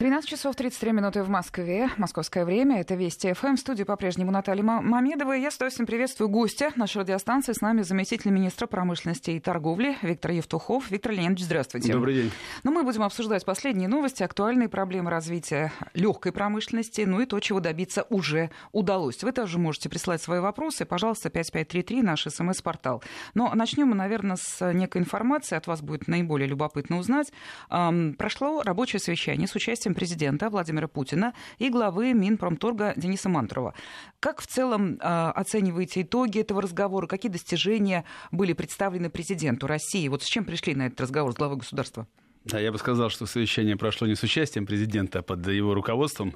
13 0.00 0.30
часов 0.30 0.54
33 0.54 0.92
минуты 0.92 1.24
в 1.24 1.28
Москве. 1.28 1.90
Московское 1.96 2.44
время. 2.44 2.80
Это 2.80 2.94
Вести 2.94 3.32
ФМ. 3.32 3.56
В 3.56 3.58
студии 3.58 3.82
по-прежнему 3.82 4.30
Наталья 4.30 4.62
Мамедова. 4.62 5.32
Я 5.32 5.50
с 5.50 5.56
удовольствием 5.56 5.88
приветствую 5.88 6.28
гостя 6.28 6.70
нашей 6.76 6.98
радиостанции. 6.98 7.52
С 7.52 7.60
нами 7.60 7.82
заместитель 7.82 8.30
министра 8.30 8.68
промышленности 8.68 9.32
и 9.32 9.40
торговли 9.40 9.96
Виктор 10.02 10.30
Евтухов. 10.30 10.88
Виктор 10.92 11.10
Леонидович, 11.10 11.46
здравствуйте. 11.46 11.92
Добрый 11.94 12.14
день. 12.14 12.30
Ну, 12.62 12.70
мы 12.70 12.84
будем 12.84 13.02
обсуждать 13.02 13.44
последние 13.44 13.88
новости, 13.88 14.22
актуальные 14.22 14.68
проблемы 14.68 15.10
развития 15.10 15.72
легкой 15.94 16.30
промышленности, 16.30 17.00
ну 17.00 17.20
и 17.20 17.26
то, 17.26 17.40
чего 17.40 17.58
добиться 17.58 18.06
уже 18.08 18.52
удалось. 18.70 19.24
Вы 19.24 19.32
тоже 19.32 19.58
можете 19.58 19.88
присылать 19.88 20.22
свои 20.22 20.38
вопросы. 20.38 20.84
Пожалуйста, 20.84 21.28
5533, 21.28 22.02
наш 22.02 22.22
смс-портал. 22.22 23.02
Но 23.34 23.52
начнем 23.52 23.88
мы, 23.88 23.96
наверное, 23.96 24.36
с 24.36 24.72
некой 24.72 25.00
информации. 25.00 25.56
От 25.56 25.66
вас 25.66 25.82
будет 25.82 26.06
наиболее 26.06 26.46
любопытно 26.46 26.98
узнать. 26.98 27.32
Прошло 27.68 28.62
рабочее 28.62 29.00
совещание 29.00 29.48
с 29.48 29.56
участием 29.56 29.87
участием 29.88 29.94
президента 29.94 30.50
Владимира 30.50 30.88
Путина 30.88 31.32
и 31.58 31.70
главы 31.70 32.12
Минпромторга 32.12 32.94
Дениса 32.96 33.28
Мантурова. 33.28 33.74
Как 34.20 34.40
в 34.40 34.46
целом 34.46 34.94
э, 34.94 34.98
оцениваете 35.00 36.02
итоги 36.02 36.40
этого 36.40 36.62
разговора? 36.62 37.06
Какие 37.06 37.32
достижения 37.32 38.04
были 38.32 38.52
представлены 38.52 39.10
президенту 39.10 39.66
России? 39.66 40.08
Вот 40.08 40.22
с 40.22 40.26
чем 40.26 40.44
пришли 40.44 40.74
на 40.74 40.86
этот 40.86 41.00
разговор 41.00 41.32
с 41.32 41.36
главой 41.36 41.58
государства? 41.58 42.06
Да, 42.44 42.58
я 42.60 42.72
бы 42.72 42.78
сказал, 42.78 43.10
что 43.10 43.26
совещание 43.26 43.76
прошло 43.76 44.06
не 44.06 44.14
с 44.14 44.22
участием 44.22 44.66
президента, 44.66 45.18
а 45.18 45.22
под 45.22 45.46
его 45.48 45.74
руководством. 45.74 46.34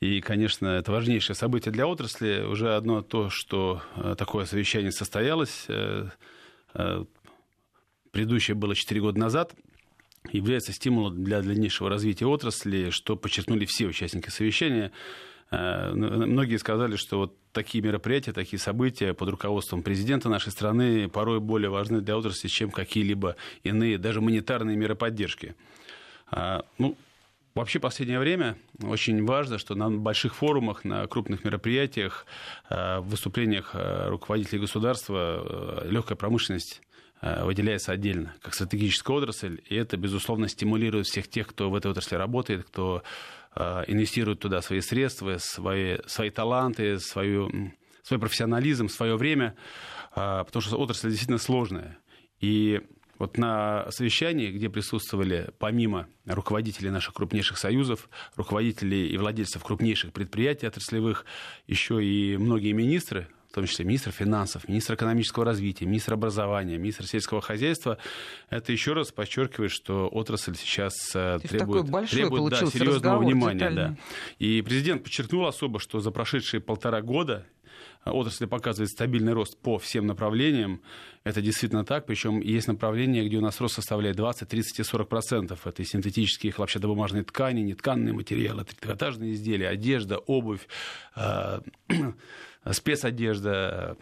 И, 0.00 0.20
конечно, 0.20 0.68
это 0.68 0.92
важнейшее 0.92 1.36
событие 1.36 1.72
для 1.72 1.86
отрасли. 1.86 2.44
Уже 2.44 2.74
одно 2.76 3.02
то, 3.02 3.30
что 3.30 3.82
э, 3.96 4.14
такое 4.16 4.46
совещание 4.46 4.92
состоялось. 4.92 5.66
Э, 5.68 6.08
предыдущее 8.10 8.54
было 8.54 8.74
4 8.74 9.00
года 9.00 9.18
назад 9.18 9.54
является 10.30 10.72
стимулом 10.72 11.24
для 11.24 11.42
дальнейшего 11.42 11.88
развития 11.88 12.26
отрасли, 12.26 12.90
что 12.90 13.16
подчеркнули 13.16 13.64
все 13.64 13.86
участники 13.86 14.28
совещания. 14.30 14.92
Э, 15.50 15.92
многие 15.92 16.56
сказали, 16.56 16.96
что 16.96 17.18
вот 17.18 17.36
такие 17.52 17.82
мероприятия, 17.82 18.32
такие 18.32 18.60
события 18.60 19.14
под 19.14 19.30
руководством 19.30 19.82
президента 19.82 20.28
нашей 20.28 20.52
страны 20.52 21.08
порой 21.08 21.40
более 21.40 21.70
важны 21.70 22.00
для 22.00 22.16
отрасли, 22.16 22.48
чем 22.48 22.70
какие-либо 22.70 23.36
иные, 23.64 23.98
даже 23.98 24.20
монетарные 24.20 24.76
меры 24.76 24.94
поддержки. 24.94 25.54
А, 26.30 26.64
ну, 26.78 26.96
Вообще, 27.52 27.80
в 27.80 27.82
последнее 27.82 28.20
время 28.20 28.56
очень 28.80 29.24
важно, 29.24 29.58
что 29.58 29.74
на 29.74 29.90
больших 29.90 30.36
форумах, 30.36 30.84
на 30.84 31.04
крупных 31.08 31.42
мероприятиях, 31.44 32.24
э, 32.68 33.00
в 33.00 33.08
выступлениях 33.08 33.72
э, 33.74 34.08
руководителей 34.08 34.60
государства 34.60 35.84
легкая 35.84 36.16
промышленность 36.16 36.80
выделяется 37.22 37.92
отдельно, 37.92 38.34
как 38.40 38.54
стратегическая 38.54 39.16
отрасль, 39.16 39.60
и 39.68 39.74
это, 39.74 39.96
безусловно, 39.96 40.48
стимулирует 40.48 41.06
всех 41.06 41.28
тех, 41.28 41.46
кто 41.46 41.70
в 41.70 41.74
этой 41.74 41.90
отрасли 41.90 42.16
работает, 42.16 42.64
кто 42.64 43.02
э, 43.54 43.84
инвестирует 43.88 44.40
туда 44.40 44.62
свои 44.62 44.80
средства, 44.80 45.36
свои, 45.38 45.98
свои 46.06 46.30
таланты, 46.30 46.98
свою, 46.98 47.72
свой 48.02 48.18
профессионализм, 48.18 48.88
свое 48.88 49.16
время, 49.16 49.54
э, 50.16 50.44
потому 50.46 50.62
что 50.62 50.76
отрасль 50.76 51.08
действительно 51.08 51.38
сложная. 51.38 51.98
И 52.40 52.80
вот 53.18 53.36
на 53.36 53.90
совещании, 53.90 54.50
где 54.50 54.70
присутствовали 54.70 55.50
помимо 55.58 56.08
руководителей 56.24 56.88
наших 56.88 57.12
крупнейших 57.12 57.58
союзов, 57.58 58.08
руководителей 58.34 59.08
и 59.08 59.18
владельцев 59.18 59.62
крупнейших 59.62 60.14
предприятий 60.14 60.66
отраслевых, 60.66 61.26
еще 61.66 62.02
и 62.02 62.38
многие 62.38 62.72
министры 62.72 63.28
в 63.50 63.54
том 63.54 63.66
числе 63.66 63.84
министр 63.84 64.12
финансов, 64.12 64.68
министр 64.68 64.94
экономического 64.94 65.44
развития, 65.44 65.84
министр 65.84 66.14
образования, 66.14 66.78
министр 66.78 67.06
сельского 67.06 67.40
хозяйства, 67.40 67.98
это 68.48 68.70
еще 68.70 68.92
раз 68.92 69.10
подчеркивает, 69.10 69.72
что 69.72 70.06
отрасль 70.06 70.54
сейчас 70.54 70.94
э, 71.14 71.40
требует, 71.42 71.86
требует 72.08 72.50
да, 72.52 72.66
серьезного 72.66 73.18
внимания. 73.18 73.70
Да. 73.70 73.96
И 74.38 74.62
президент 74.62 75.02
подчеркнул 75.02 75.46
особо, 75.46 75.80
что 75.80 75.98
за 75.98 76.12
прошедшие 76.12 76.60
полтора 76.60 77.02
года 77.02 77.44
отрасль 78.04 78.46
показывает 78.46 78.90
стабильный 78.90 79.32
рост 79.32 79.58
по 79.58 79.78
всем 79.78 80.06
направлениям. 80.06 80.80
Это 81.22 81.42
действительно 81.42 81.84
так. 81.84 82.06
Причем 82.06 82.40
есть 82.40 82.68
направления, 82.68 83.26
где 83.26 83.36
у 83.36 83.40
нас 83.40 83.60
рост 83.60 83.74
составляет 83.74 84.16
20, 84.16 84.48
30 84.48 84.80
и 84.80 84.82
40 84.82 85.08
процентов. 85.08 85.66
Это 85.66 85.82
и 85.82 85.84
синтетические 85.84 86.52
хлопчатобумажные 86.52 87.24
ткани, 87.24 87.60
нетканные 87.60 88.14
материалы, 88.14 88.64
трикотажные 88.64 89.34
изделия, 89.34 89.68
одежда, 89.68 90.18
обувь, 90.18 90.66
э, 91.16 91.60
спецодежда, 92.72 93.96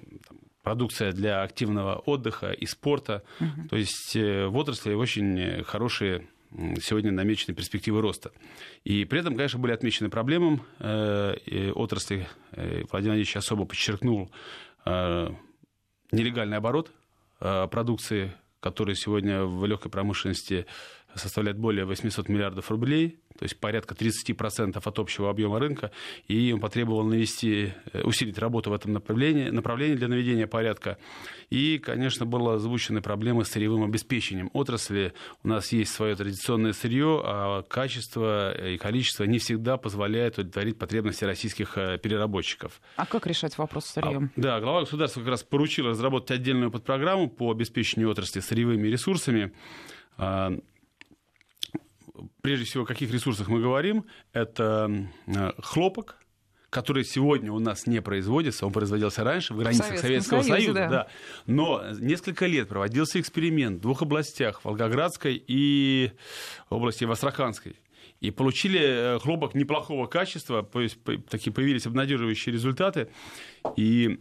продукция 0.63 1.13
для 1.13 1.43
активного 1.43 1.97
отдыха 1.97 2.53
и 2.53 2.67
спорта. 2.67 3.25
Угу. 3.41 3.69
То 3.71 3.77
есть 3.77 4.15
э, 4.15 4.47
в 4.47 4.57
отрасли 4.57 4.95
очень 4.95 5.65
хорошие 5.65 6.29
сегодня 6.81 7.13
намечены 7.13 7.55
перспективы 7.55 8.01
роста. 8.01 8.33
И 8.85 9.05
при 9.05 9.21
этом, 9.21 9.35
конечно, 9.35 9.59
были 9.59 9.73
отмечены 9.73 10.09
проблемы 10.11 10.61
э, 10.79 11.73
отрасли. 11.75 12.27
Э, 12.53 12.63
Владимир 12.63 12.89
Владимирович 12.91 13.37
особо 13.37 13.65
подчеркнул 13.65 14.31
э, 14.85 15.29
нелегальный 16.13 16.57
оборот 16.57 16.91
продукции, 17.39 18.33
который 18.59 18.97
сегодня 18.97 19.45
в 19.45 19.65
легкой 19.65 19.93
промышленности 19.93 20.67
составляет 21.19 21.59
более 21.59 21.85
800 21.85 22.29
миллиардов 22.29 22.71
рублей 22.71 23.19
то 23.39 23.45
есть 23.45 23.59
порядка 23.59 23.95
30% 23.95 24.81
от 24.85 24.99
общего 24.99 25.31
объема 25.31 25.61
рынка, 25.61 25.93
и 26.27 26.51
он 26.53 26.61
потребовал 26.61 27.05
навести, 27.05 27.73
э, 27.93 28.03
усилить 28.03 28.37
работу 28.37 28.71
в 28.71 28.73
этом 28.73 28.93
направлении, 28.93 29.51
направлении 29.51 29.95
для 29.95 30.09
наведения 30.09 30.49
порядка. 30.49 30.99
И, 31.49 31.79
конечно, 31.79 32.27
были 32.27 32.57
озвучены 32.57 33.01
проблемы 33.01 33.45
с 33.45 33.51
сырьевым 33.51 33.85
обеспечением 33.85 34.51
отрасли. 34.55 35.13
У 35.45 35.49
нас 35.49 35.73
есть 35.73 35.93
свое 35.93 36.17
традиционное 36.17 36.73
сырье, 36.73 37.23
а 37.25 37.63
качество 37.63 38.53
и 38.53 38.77
количество 38.77 39.23
не 39.25 39.39
всегда 39.39 39.77
позволяет 39.77 40.39
удовлетворить 40.39 40.79
потребности 40.79 41.25
российских 41.25 41.79
э, 41.79 41.99
переработчиков. 41.99 42.81
А 42.97 43.07
как 43.07 43.27
решать 43.29 43.57
вопрос 43.57 43.87
с 43.87 43.93
сырьем? 43.93 44.33
А, 44.37 44.41
да, 44.41 44.61
глава 44.61 44.81
государства 44.81 45.21
как 45.21 45.29
раз 45.29 45.43
поручил 45.45 45.87
разработать 45.87 46.33
отдельную 46.33 46.73
подпрограмму 46.73 47.31
по 47.31 47.53
обеспечению 47.53 48.11
отрасли 48.11 48.41
сырьевыми 48.41 48.89
ресурсами. 48.89 49.53
Прежде 52.43 52.65
всего, 52.65 52.85
о 52.85 52.87
каких 52.87 53.13
ресурсах 53.13 53.49
мы 53.49 53.61
говорим? 53.61 54.05
Это 54.33 54.91
э, 55.27 55.53
хлопок, 55.63 56.19
который 56.71 57.05
сегодня 57.05 57.53
у 57.53 57.59
нас 57.59 57.87
не 57.87 58.03
производится, 58.03 58.67
он 58.67 58.73
производился 58.73 59.25
раньше 59.25 59.55
в 59.55 59.59
границах 59.59 59.95
в 59.95 59.99
Советского 59.99 60.43
Союзе, 60.43 60.67
Союза, 60.67 60.75
да. 60.75 60.89
да. 60.89 61.09
Но 61.47 61.83
несколько 61.99 62.47
лет 62.47 62.69
проводился 62.69 63.21
эксперимент 63.21 63.79
в 63.79 63.81
двух 63.81 64.03
областях, 64.03 64.65
Волгоградской 64.65 65.43
и 65.47 66.13
области 66.69 67.05
Астраханской. 67.05 67.77
И 68.21 68.31
получили 68.31 68.81
э, 68.81 69.19
хлопок 69.21 69.55
неплохого 69.55 70.07
качества, 70.07 70.63
то 70.63 70.81
есть 70.81 70.99
такие 71.31 71.53
появились 71.53 71.87
обнадеживающие 71.87 72.53
результаты. 72.53 73.09
И 73.77 74.19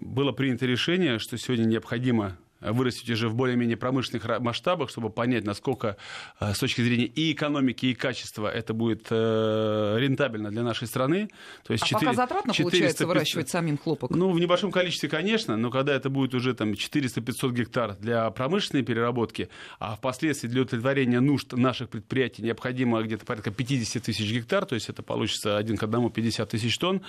было 0.00 0.32
принято 0.32 0.66
решение, 0.66 1.18
что 1.18 1.36
сегодня 1.36 1.64
необходимо 1.64 2.38
вырастить 2.60 3.08
уже 3.10 3.28
в 3.28 3.34
более-менее 3.34 3.76
промышленных 3.76 4.40
масштабах, 4.40 4.90
чтобы 4.90 5.10
понять, 5.10 5.44
насколько 5.44 5.96
э, 6.38 6.52
с 6.52 6.58
точки 6.58 6.82
зрения 6.82 7.06
и 7.06 7.32
экономики, 7.32 7.86
и 7.86 7.94
качества 7.94 8.48
это 8.48 8.74
будет 8.74 9.06
э, 9.10 9.96
рентабельно 9.98 10.50
для 10.50 10.62
нашей 10.62 10.86
страны. 10.86 11.30
То 11.64 11.72
есть 11.72 11.84
а 11.84 11.86
4, 11.86 12.00
пока 12.00 12.14
затратно 12.14 12.52
400, 12.52 12.62
получается 12.62 13.06
выращивать 13.06 13.48
самим 13.48 13.78
хлопок? 13.78 14.10
Ну, 14.10 14.30
в 14.30 14.38
небольшом 14.38 14.70
количестве, 14.70 15.08
конечно, 15.08 15.56
но 15.56 15.70
когда 15.70 15.94
это 15.94 16.10
будет 16.10 16.34
уже 16.34 16.54
там 16.54 16.72
400-500 16.72 17.52
гектар 17.52 17.96
для 17.96 18.30
промышленной 18.30 18.84
переработки, 18.84 19.48
а 19.78 19.96
впоследствии 19.96 20.48
для 20.48 20.62
удовлетворения 20.62 21.20
нужд 21.20 21.52
наших 21.52 21.88
предприятий 21.88 22.42
необходимо 22.42 23.02
где-то 23.02 23.24
порядка 23.24 23.50
50 23.50 24.02
тысяч 24.02 24.30
гектар, 24.30 24.66
то 24.66 24.74
есть 24.74 24.88
это 24.88 25.02
получится 25.02 25.56
один 25.56 25.76
к 25.76 25.82
одному 25.82 26.10
50 26.10 26.48
тысяч 26.50 26.76
тонн, 26.78 27.02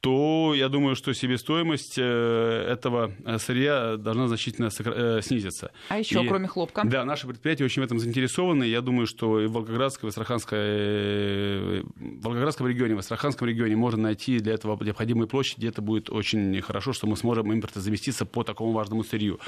то 0.00 0.52
я 0.54 0.68
думаю, 0.68 0.94
что 0.94 1.12
себестоимость 1.12 1.98
э, 1.98 2.02
этого 2.02 3.12
сырья 3.38 3.96
должна 3.96 4.28
значительно 4.28 4.70
сократиться 4.70 4.89
э, 4.94 5.20
снизится. 5.22 5.72
А 5.88 5.98
еще, 5.98 6.22
и, 6.22 6.28
кроме 6.28 6.48
хлопка? 6.48 6.82
Да, 6.84 7.04
наши 7.04 7.26
предприятия 7.26 7.64
очень 7.64 7.82
в 7.82 7.84
этом 7.84 7.98
заинтересованы. 7.98 8.64
Я 8.64 8.80
думаю, 8.80 9.06
что 9.06 9.40
и 9.40 9.46
в 9.46 9.52
Волгоградской, 9.52 10.08
в 10.08 10.10
Астраханской, 10.10 10.58
э, 10.60 11.82
в 11.96 12.22
Волгоградском 12.22 12.66
регионе, 12.66 12.94
в 12.94 12.98
Астраханском 12.98 13.48
регионе 13.48 13.76
можно 13.76 14.02
найти 14.02 14.38
для 14.38 14.54
этого 14.54 14.82
необходимые 14.82 15.28
площади. 15.28 15.66
Это 15.66 15.82
будет 15.82 16.10
очень 16.10 16.60
хорошо, 16.62 16.92
что 16.92 17.06
мы 17.06 17.16
сможем 17.16 17.52
импортозаместиться 17.52 18.26
по 18.26 18.44
такому 18.44 18.72
важному 18.72 19.04
сырью. 19.04 19.40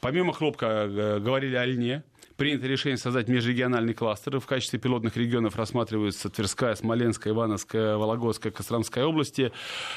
Помимо 0.00 0.32
хлопка, 0.32 0.66
э, 0.88 1.20
говорили 1.20 1.56
о 1.56 1.66
льне 1.66 2.02
принято 2.38 2.68
решение 2.68 2.96
создать 2.96 3.28
межрегиональный 3.28 3.92
кластер. 3.92 4.38
В 4.38 4.46
качестве 4.46 4.78
пилотных 4.78 5.16
регионов 5.16 5.56
рассматриваются 5.56 6.30
Тверская, 6.30 6.76
Смоленская, 6.76 7.34
Ивановская, 7.34 7.96
Вологодская, 7.96 8.52
Костромская 8.52 9.04
области. 9.04 9.52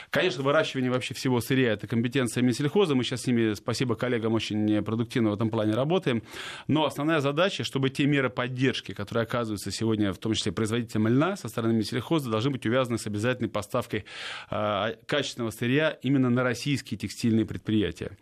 Конечно, 0.09 0.41
выращивание 0.41 0.89
вообще 0.89 1.13
всего 1.13 1.39
сырья– 1.39 1.71
это 1.73 1.85
компетенция 1.87 2.41
Минсельхоза. 2.41 2.95
Мы 2.95 3.03
сейчас 3.03 3.21
с 3.21 3.27
ними, 3.27 3.53
спасибо 3.53 3.95
коллегам, 3.95 4.33
очень 4.33 4.83
продуктивно 4.83 5.29
в 5.29 5.33
этом 5.35 5.51
плане 5.51 5.73
работаем. 5.73 6.23
Но 6.67 6.85
основная 6.85 7.19
задача, 7.19 7.63
чтобы 7.63 7.91
те 7.91 8.07
меры 8.07 8.31
поддержки, 8.31 8.93
которые 8.93 9.23
оказываются 9.23 9.69
сегодня, 9.69 10.11
в 10.11 10.17
том 10.17 10.33
числе 10.33 10.51
производителям 10.51 11.07
льна 11.07 11.37
со 11.37 11.47
стороны 11.47 11.73
Минсельхоза, 11.73 12.31
должны 12.31 12.49
быть 12.49 12.65
увязаны 12.65 12.97
с 12.97 13.05
обязательной 13.05 13.49
поставкой 13.49 14.03
э, 14.49 14.95
качественного 15.05 15.51
сырья 15.51 15.91
именно 16.01 16.31
на 16.31 16.41
российские 16.41 16.97
текстильные 16.97 17.45
предприятия. 17.45 18.17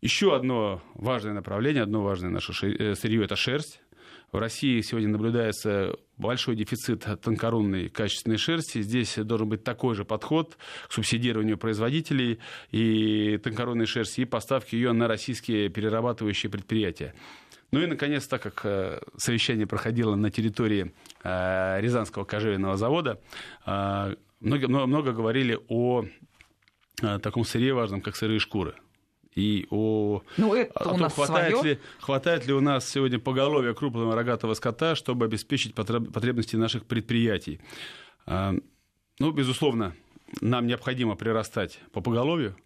Еще 0.00 0.36
одно 0.36 0.80
важное 0.94 1.32
направление, 1.32 1.82
одно 1.82 2.04
важное 2.04 2.30
наше 2.30 2.52
э, 2.66 2.94
сырье– 2.94 3.24
это 3.24 3.34
шерсть. 3.34 3.80
В 4.30 4.38
России 4.38 4.80
сегодня 4.82 5.08
наблюдается 5.08 5.96
большой 6.18 6.54
дефицит 6.54 7.04
тонкорунной 7.20 7.88
качественной 7.88 8.36
шерсти. 8.36 8.80
Здесь 8.80 9.16
должен 9.16 9.48
быть 9.48 9.64
такой 9.64 9.96
же 9.96 10.04
подход 10.04 10.56
к 10.86 10.92
субсидированию 10.92 11.58
производителей 11.58 12.38
и 12.70 13.40
тонкорунной 13.42 13.86
шерсти 13.86 14.20
и 14.20 14.24
поставки 14.24 14.76
ее 14.76 14.92
на 14.92 15.08
российские 15.08 15.68
перерабатывающие 15.68 16.48
предприятия. 16.48 17.14
Ну 17.72 17.80
и, 17.80 17.86
наконец, 17.86 18.28
так 18.28 18.42
как 18.42 18.60
э, 18.64 19.00
совещание 19.16 19.66
проходило 19.66 20.14
на 20.14 20.30
территории 20.30 20.94
э, 21.24 21.80
Рязанского 21.80 22.24
кожевенного 22.24 22.76
завода, 22.76 23.20
много, 23.66 24.68
много 24.68 25.12
говорили 25.12 25.58
о 25.68 26.04
таком 27.20 27.44
сырье 27.44 27.74
важном, 27.74 28.00
как 28.00 28.14
сырые 28.14 28.38
шкуры. 28.38 28.74
И 29.34 29.66
о, 29.70 30.22
ну, 30.36 30.54
это 30.54 30.72
о 30.72 30.84
том, 30.84 31.08
хватает 31.08 31.62
ли, 31.62 31.78
хватает 32.00 32.46
ли 32.46 32.52
у 32.52 32.60
нас 32.60 32.88
сегодня 32.88 33.18
поголовья 33.18 33.72
крупного 33.72 34.14
рогатого 34.14 34.54
скота, 34.54 34.96
чтобы 34.96 35.26
обеспечить 35.26 35.74
потребности 35.74 36.56
наших 36.56 36.86
предприятий. 36.86 37.60
Ну, 38.26 39.30
безусловно, 39.32 39.94
нам 40.40 40.66
необходимо 40.66 41.14
прирастать 41.14 41.78
по 41.92 42.00
поголовью, 42.00 42.56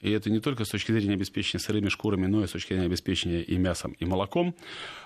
и 0.00 0.10
это 0.10 0.30
не 0.30 0.38
только 0.38 0.64
с 0.64 0.68
точки 0.68 0.92
зрения 0.92 1.14
обеспечения 1.14 1.60
сырыми 1.60 1.88
шкурами, 1.88 2.26
но 2.26 2.44
и 2.44 2.46
с 2.46 2.52
точки 2.52 2.68
зрения 2.68 2.86
обеспечения 2.86 3.42
и 3.42 3.56
мясом, 3.56 3.92
и 3.92 4.04
молоком. 4.04 4.54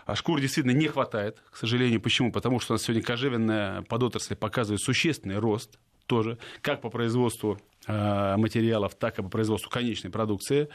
А 0.05 0.15
шкур 0.17 0.41
действительно 0.41 0.73
не 0.73 0.87
хватает, 0.87 1.43
к 1.51 1.57
сожалению. 1.57 2.01
Почему? 2.01 2.31
Потому 2.31 2.61
что 2.61 2.73
у 2.73 2.75
нас 2.75 2.83
сегодня 2.83 3.03
кожевенная 3.03 3.83
подотрасль 3.83 4.37
показывает 4.37 4.81
существенный 4.83 5.39
рост 5.39 5.79
тоже, 6.07 6.39
как 6.61 6.81
по 6.81 6.91
производству 6.91 7.59
э, 7.87 8.37
материалов, 8.37 8.95
так 8.95 9.19
и 9.19 9.23
по 9.23 9.29
производству 9.29 9.71
конечной 9.71 10.11
продукции. 10.11 10.69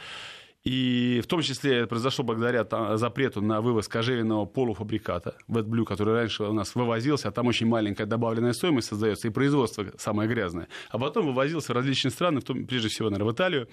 И 0.64 1.22
в 1.24 1.28
том 1.28 1.42
числе 1.42 1.78
это 1.78 1.88
произошло 1.88 2.26
благодаря 2.26 2.68
запрету 2.98 3.42
на 3.42 3.62
вывоз 3.62 3.88
кожевенного 3.88 4.46
полуфабриката, 4.46 5.36
WetBlue, 5.48 5.86
который 5.86 6.14
раньше 6.14 6.44
у 6.44 6.52
нас 6.52 6.76
вывозился, 6.76 7.30
а 7.30 7.32
там 7.32 7.48
очень 7.48 7.68
маленькая 7.68 8.06
добавленная 8.06 8.52
стоимость 8.52 8.90
создается, 8.90 9.30
и 9.30 9.32
производство 9.32 9.86
самое 9.98 10.28
грязное. 10.28 10.68
А 10.90 11.00
потом 11.00 11.28
вывозился 11.28 11.72
в 11.72 11.76
различные 11.76 12.12
страны, 12.12 12.42
в 12.42 12.44
том, 12.44 12.66
прежде 12.66 12.90
всего, 12.90 13.10
наверное, 13.10 13.32
в 13.32 13.34
Италию. 13.34 13.70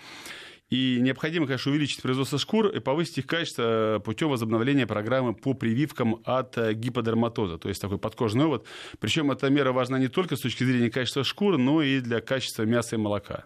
И 0.71 0.99
необходимо, 1.01 1.47
конечно, 1.47 1.71
увеличить 1.71 2.03
производство 2.03 2.39
шкур 2.39 2.69
и 2.69 2.81
повысить 2.81 3.19
их 3.19 3.27
качество 3.27 4.01
путем 4.05 4.31
возобновления 4.31 4.87
программы 4.87 5.35
по 5.35 5.55
прививкам 5.55 6.23
от 6.25 6.57
гиподерматоза, 6.73 7.59
то 7.59 7.69
есть 7.69 7.81
такой 7.81 7.99
подкожный 7.99 8.47
овод. 8.47 8.67
Причем 8.99 9.31
эта 9.31 9.51
мера 9.51 9.73
важна 9.73 9.99
не 9.99 10.09
только 10.09 10.37
с 10.37 10.41
точки 10.41 10.65
зрения 10.65 10.91
качества 10.91 11.23
шкур, 11.23 11.59
но 11.59 11.83
и 11.83 12.01
для 12.01 12.21
качества 12.21 12.63
мяса 12.63 12.97
и 12.97 12.99
молока. 12.99 13.45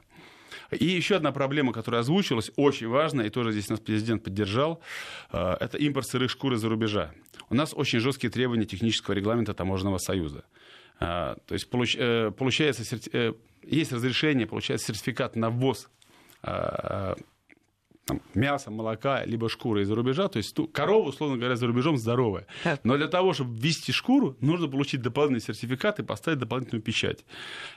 И 0.71 0.85
еще 0.85 1.17
одна 1.17 1.33
проблема, 1.33 1.73
которая 1.73 2.03
озвучилась, 2.03 2.51
очень 2.57 2.89
важная, 2.89 3.27
и 3.27 3.31
тоже 3.31 3.53
здесь 3.53 3.69
нас 3.71 3.81
президент 3.81 4.23
поддержал, 4.23 4.83
э, 5.33 5.57
это 5.61 5.79
импорт 5.79 6.07
сырых 6.07 6.31
шкур 6.31 6.53
из-за 6.55 6.69
рубежа. 6.69 7.13
У 7.49 7.55
нас 7.55 7.73
очень 7.75 8.01
жесткие 8.01 8.31
требования 8.31 8.67
технического 8.67 9.15
регламента 9.15 9.55
Таможенного 9.55 9.99
союза. 9.99 10.45
Э, 11.01 11.37
то 11.47 11.55
есть 11.55 11.69
э, 11.97 12.33
получается, 12.37 12.83
есть 13.63 13.93
разрешение, 13.93 14.47
получается 14.47 14.89
сертификат 14.89 15.37
на 15.37 15.49
ввоз 15.49 15.89
там, 18.09 18.23
мяса, 18.35 18.71
молока, 18.71 19.25
либо 19.25 19.49
шкуры 19.49 19.83
из-за 19.83 19.95
рубежа. 19.95 20.29
То 20.29 20.39
есть 20.39 20.55
ту, 20.55 20.67
корова, 20.67 21.09
условно 21.09 21.37
говоря, 21.37 21.57
за 21.57 21.67
рубежом 21.67 21.99
здоровая. 21.99 22.47
Но 22.83 22.97
для 22.97 23.07
того, 23.07 23.35
чтобы 23.35 23.57
ввести 23.57 23.93
шкуру, 23.93 24.37
нужно 24.41 24.67
получить 24.69 25.03
дополнительный 25.03 25.55
сертификат 25.55 26.01
и 26.01 26.03
поставить 26.03 26.39
дополнительную 26.39 26.83
печать. 26.83 27.25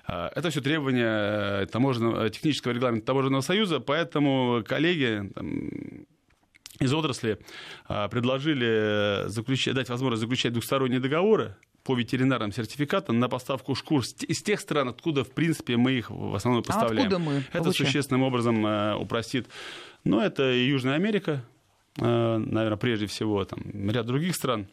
А, 0.08 0.32
это 0.34 0.50
все 0.50 0.62
требования 0.62 1.64
э, 1.64 1.66
таможенного, 1.66 2.30
технического 2.30 2.72
регламента 2.72 3.06
Таможенного 3.08 3.42
союза, 3.42 3.80
поэтому 3.80 4.64
коллеги 4.66 5.30
там, 5.36 5.70
из 6.80 6.94
отрасли 6.94 7.38
предложили 7.88 9.28
заключать, 9.28 9.76
дать 9.76 9.90
возможность 9.90 10.22
заключать 10.22 10.54
двухсторонние 10.54 11.00
договоры 11.00 11.58
по 11.84 11.96
ветеринарным 11.96 12.52
сертификатам 12.52 13.20
на 13.20 13.28
поставку 13.28 13.76
шкур 13.76 14.04
из 14.28 14.44
тех 14.44 14.60
стран, 14.60 14.90
откуда, 14.90 15.24
в 15.24 15.32
принципе, 15.32 15.78
мы 15.78 15.94
их 15.94 16.10
в 16.10 16.36
основном 16.36 16.64
поставляем. 16.64 17.00
А 17.00 17.08
откуда 17.08 17.20
мы 17.20 17.34
Это 17.52 17.64
получаем? 17.64 17.88
существенным 17.88 18.24
образом 18.24 18.66
э, 18.66 18.96
упростит 18.96 19.48
но 20.04 20.22
это 20.22 20.52
и 20.52 20.68
Южная 20.68 20.96
Америка, 20.96 21.46
э, 21.98 22.38
наверное, 22.38 22.78
прежде 22.78 23.06
всего, 23.06 23.44
там, 23.46 23.62
ряд 23.90 24.06
других 24.06 24.36
стран. 24.36 24.68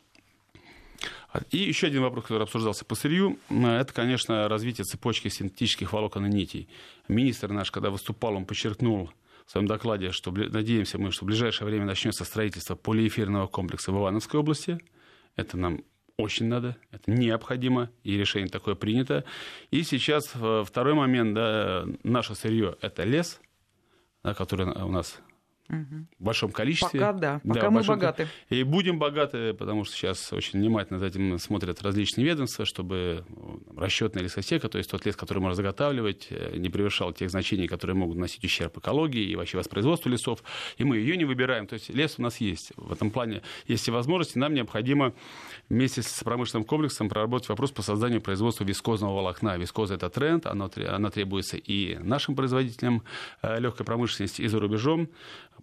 И 1.50 1.58
еще 1.58 1.88
один 1.88 2.02
вопрос, 2.02 2.24
который 2.24 2.44
обсуждался 2.44 2.84
по 2.84 2.94
сырью, 2.94 3.38
э, 3.50 3.78
это, 3.78 3.92
конечно, 3.92 4.48
развитие 4.48 4.84
цепочки 4.84 5.28
синтетических 5.28 5.92
волокон 5.92 6.26
и 6.26 6.30
нитей. 6.30 6.68
Министр 7.08 7.48
наш, 7.48 7.70
когда 7.70 7.90
выступал, 7.90 8.36
он 8.36 8.46
подчеркнул 8.46 9.10
в 9.46 9.50
своем 9.50 9.66
докладе, 9.66 10.12
что 10.12 10.30
надеемся 10.30 10.98
мы, 10.98 11.10
что 11.12 11.24
в 11.24 11.28
ближайшее 11.28 11.66
время 11.66 11.84
начнется 11.84 12.24
строительство 12.24 12.74
полиэфирного 12.74 13.46
комплекса 13.46 13.92
в 13.92 13.98
Ивановской 13.98 14.40
области. 14.40 14.78
Это 15.36 15.56
нам 15.56 15.82
очень 16.18 16.46
надо, 16.46 16.76
это 16.90 17.10
необходимо, 17.10 17.90
и 18.02 18.16
решение 18.16 18.48
такое 18.48 18.74
принято. 18.74 19.24
И 19.70 19.82
сейчас 19.82 20.32
э, 20.34 20.64
второй 20.66 20.94
момент, 20.94 21.34
да, 21.34 21.86
наше 22.02 22.34
сырье– 22.34 22.76
это 22.82 23.04
лес– 23.04 23.40
да, 24.22 24.34
которые 24.34 24.70
у 24.84 24.90
нас 24.90 25.20
Угу. 25.68 26.06
В 26.18 26.24
большом 26.24 26.50
количестве. 26.50 26.98
Пока 26.98 27.12
да, 27.12 27.40
пока 27.46 27.60
да, 27.60 27.70
мы 27.70 27.76
большом... 27.76 27.96
богаты. 27.96 28.28
И 28.48 28.62
будем 28.62 28.98
богаты, 28.98 29.52
потому 29.52 29.84
что 29.84 29.94
сейчас 29.94 30.32
очень 30.32 30.58
внимательно 30.60 30.98
за 30.98 31.06
этим 31.06 31.38
смотрят 31.38 31.82
различные 31.82 32.26
ведомства, 32.26 32.64
чтобы 32.64 33.24
расчетная 33.76 34.22
лесосека, 34.22 34.68
то 34.68 34.78
есть 34.78 34.90
тот 34.90 35.04
лес, 35.04 35.14
который 35.14 35.40
можно 35.40 35.54
заготавливать, 35.54 36.28
э, 36.30 36.56
не 36.56 36.70
превышал 36.70 37.12
тех 37.12 37.30
значений, 37.30 37.66
которые 37.66 37.96
могут 37.96 38.16
носить 38.16 38.42
ущерб 38.44 38.78
экологии 38.78 39.22
и 39.22 39.36
вообще 39.36 39.58
воспроизводству 39.58 40.10
лесов. 40.10 40.42
И 40.78 40.84
мы 40.84 40.96
ее 40.96 41.16
не 41.16 41.26
выбираем. 41.26 41.66
То 41.66 41.74
есть 41.74 41.90
лес 41.90 42.14
у 42.18 42.22
нас 42.22 42.38
есть. 42.38 42.72
В 42.76 42.90
этом 42.90 43.10
плане 43.10 43.42
есть 43.66 43.86
и 43.88 43.90
возможности. 43.90 44.38
Нам 44.38 44.54
необходимо 44.54 45.12
вместе 45.68 46.02
с 46.02 46.24
промышленным 46.24 46.64
комплексом 46.64 47.10
проработать 47.10 47.48
вопрос 47.50 47.72
по 47.72 47.82
созданию 47.82 48.22
производства 48.22 48.64
вискозного 48.64 49.14
волокна. 49.14 49.58
Вискоза– 49.58 49.94
это 49.96 50.08
тренд, 50.08 50.46
оно 50.46 50.68
требуется 50.68 51.58
и 51.58 51.96
нашим 51.98 52.34
производителям 52.34 53.02
э, 53.42 53.60
легкой 53.60 53.84
промышленности, 53.84 54.42
и 54.42 54.48
за 54.48 54.58
рубежом. 54.58 55.08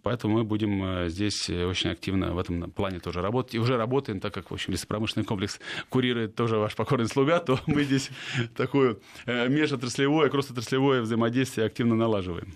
Поэтому 0.02 0.34
мы 0.34 0.44
будем 0.44 0.82
э, 0.82 1.08
здесь 1.08 1.48
э, 1.48 1.64
очень 1.64 1.90
активно 1.90 2.34
в 2.34 2.38
этом 2.38 2.70
плане 2.70 3.00
тоже 3.00 3.20
работать. 3.22 3.54
И 3.54 3.58
уже 3.58 3.76
работаем, 3.76 4.20
так 4.20 4.34
как, 4.34 4.50
в 4.50 4.54
общем, 4.54 4.72
лесопромышленный 4.72 5.26
комплекс 5.26 5.60
курирует 5.88 6.34
тоже 6.34 6.58
ваш 6.58 6.74
покорный 6.74 7.08
слуга, 7.08 7.40
то 7.46 7.58
мы 7.66 7.84
здесь 7.84 8.10
такое 8.56 8.96
э, 9.26 9.48
межотраслевое, 9.48 10.28
кроссотраслевое 10.28 11.02
взаимодействие 11.02 11.66
активно 11.66 11.94
налаживаем. 11.94 12.54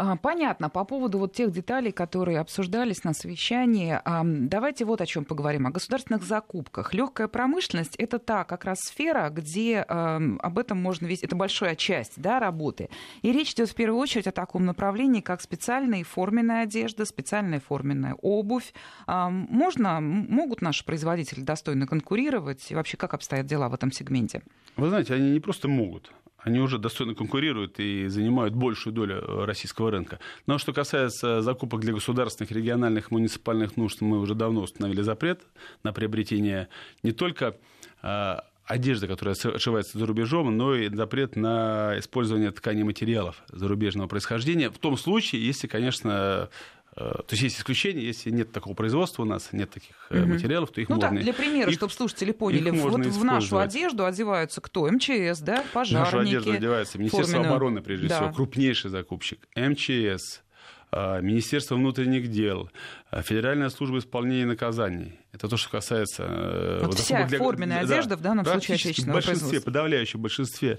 А, 0.00 0.14
понятно. 0.14 0.70
По 0.70 0.84
поводу 0.84 1.18
вот 1.18 1.32
тех 1.32 1.50
деталей, 1.50 1.90
которые 1.90 2.38
обсуждались 2.38 3.02
на 3.02 3.14
совещании, 3.14 4.00
давайте 4.48 4.84
вот 4.84 5.00
о 5.00 5.06
чем 5.06 5.24
поговорим. 5.24 5.66
О 5.66 5.70
государственных 5.70 6.22
закупках. 6.22 6.94
Легкая 6.94 7.26
промышленность– 7.26 7.96
это 7.98 8.20
та 8.20 8.44
как 8.44 8.64
раз 8.64 8.78
сфера, 8.78 9.28
где 9.28 9.80
об 9.80 10.58
этом 10.58 10.80
можно 10.80 11.06
вести, 11.06 11.26
это 11.26 11.34
большая 11.34 11.74
часть 11.74 12.12
да, 12.16 12.38
работы. 12.38 12.90
И 13.22 13.32
речь 13.32 13.54
идет 13.54 13.70
в 13.70 13.74
первую 13.74 14.00
очередь 14.00 14.28
о 14.28 14.32
таком 14.32 14.66
направлении, 14.66 15.20
как 15.20 15.40
специальная 15.40 16.04
форменная 16.04 16.62
одежда, 16.62 17.04
специальная 17.04 17.58
форменная 17.58 18.14
обувь. 18.22 18.72
Можно, 19.08 20.00
могут 20.00 20.62
наши 20.62 20.84
производители 20.84 21.40
достойно 21.40 21.88
конкурировать? 21.88 22.70
И 22.70 22.76
вообще, 22.76 22.96
как 22.96 23.14
обстоят 23.14 23.46
дела 23.46 23.68
в 23.68 23.74
этом 23.74 23.90
сегменте? 23.90 24.42
Вы 24.76 24.90
знаете, 24.90 25.14
они 25.14 25.32
не 25.32 25.40
просто 25.40 25.66
могут, 25.66 26.12
они 26.38 26.60
уже 26.60 26.78
достойно 26.78 27.14
конкурируют 27.14 27.78
и 27.80 28.06
занимают 28.08 28.54
большую 28.54 28.92
долю 28.92 29.16
э, 29.16 29.44
российского 29.44 29.90
рынка. 29.90 30.20
Но 30.46 30.58
что 30.58 30.72
касается 30.72 31.42
закупок 31.42 31.80
для 31.80 31.92
государственных, 31.92 32.52
региональных, 32.52 33.10
муниципальных 33.10 33.76
нужд, 33.76 34.00
мы 34.00 34.20
уже 34.20 34.34
давно 34.34 34.62
установили 34.62 35.02
запрет 35.02 35.42
на 35.82 35.92
приобретение 35.92 36.68
не 37.02 37.12
только 37.12 37.56
а, 38.02 38.44
одежды, 38.64 39.08
которая 39.08 39.34
отшивается 39.34 39.98
за 39.98 40.06
рубежом, 40.06 40.56
но 40.56 40.74
и 40.74 40.94
запрет 40.94 41.36
на 41.36 41.98
использование 41.98 42.50
тканей 42.50 42.84
материалов 42.84 43.42
зарубежного 43.48 44.06
происхождения. 44.06 44.70
В 44.70 44.78
том 44.78 44.96
случае, 44.96 45.44
если, 45.44 45.66
конечно, 45.66 46.08
Э, 46.08 46.48
то 46.94 47.26
есть 47.30 47.42
есть 47.42 47.58
исключения, 47.58 48.02
если 48.02 48.30
нет 48.30 48.50
такого 48.50 48.74
производства 48.74 49.22
у 49.22 49.24
нас, 49.24 49.52
нет 49.52 49.70
таких 49.70 49.94
угу. 50.10 50.26
материалов, 50.26 50.70
то 50.70 50.80
их 50.80 50.88
ну, 50.88 50.96
можно... 50.96 51.10
Так, 51.10 51.20
для 51.20 51.32
примера, 51.32 51.70
их, 51.70 51.76
чтобы 51.76 51.92
слушатели 51.92 52.32
поняли, 52.32 52.70
вот 52.70 52.94
в 52.94 53.24
нашу 53.24 53.58
одежду 53.58 54.04
одеваются 54.04 54.60
кто? 54.60 54.90
МЧС, 54.90 55.40
да, 55.40 55.64
пожарники? 55.72 56.10
В 56.10 56.12
нашу 56.12 56.18
одежду 56.18 56.52
одевается 56.52 56.98
Министерство 56.98 57.34
форменную... 57.34 57.54
обороны, 57.54 57.82
прежде 57.82 58.08
да. 58.08 58.16
всего, 58.16 58.32
крупнейший 58.32 58.90
закупщик, 58.90 59.46
МЧС, 59.54 60.42
а, 60.90 61.20
Министерство 61.20 61.76
внутренних 61.76 62.28
дел, 62.28 62.70
Федеральная 63.12 63.68
служба 63.68 63.98
исполнения 63.98 64.46
наказаний. 64.46 65.20
Это 65.32 65.48
то, 65.48 65.56
что 65.56 65.70
касается... 65.70 66.24
Э, 66.26 66.80
вот, 66.84 66.94
вся 66.94 67.26
для... 67.26 67.38
форменная 67.38 67.86
да, 67.86 67.94
одежда 67.94 68.16
в 68.16 68.22
данном 68.22 68.44
случае 68.44 68.74
отечественного 68.74 69.20
в 69.20 69.24
большинстве, 69.24 69.60
подавляющем 69.60 70.20
большинстве 70.20 70.78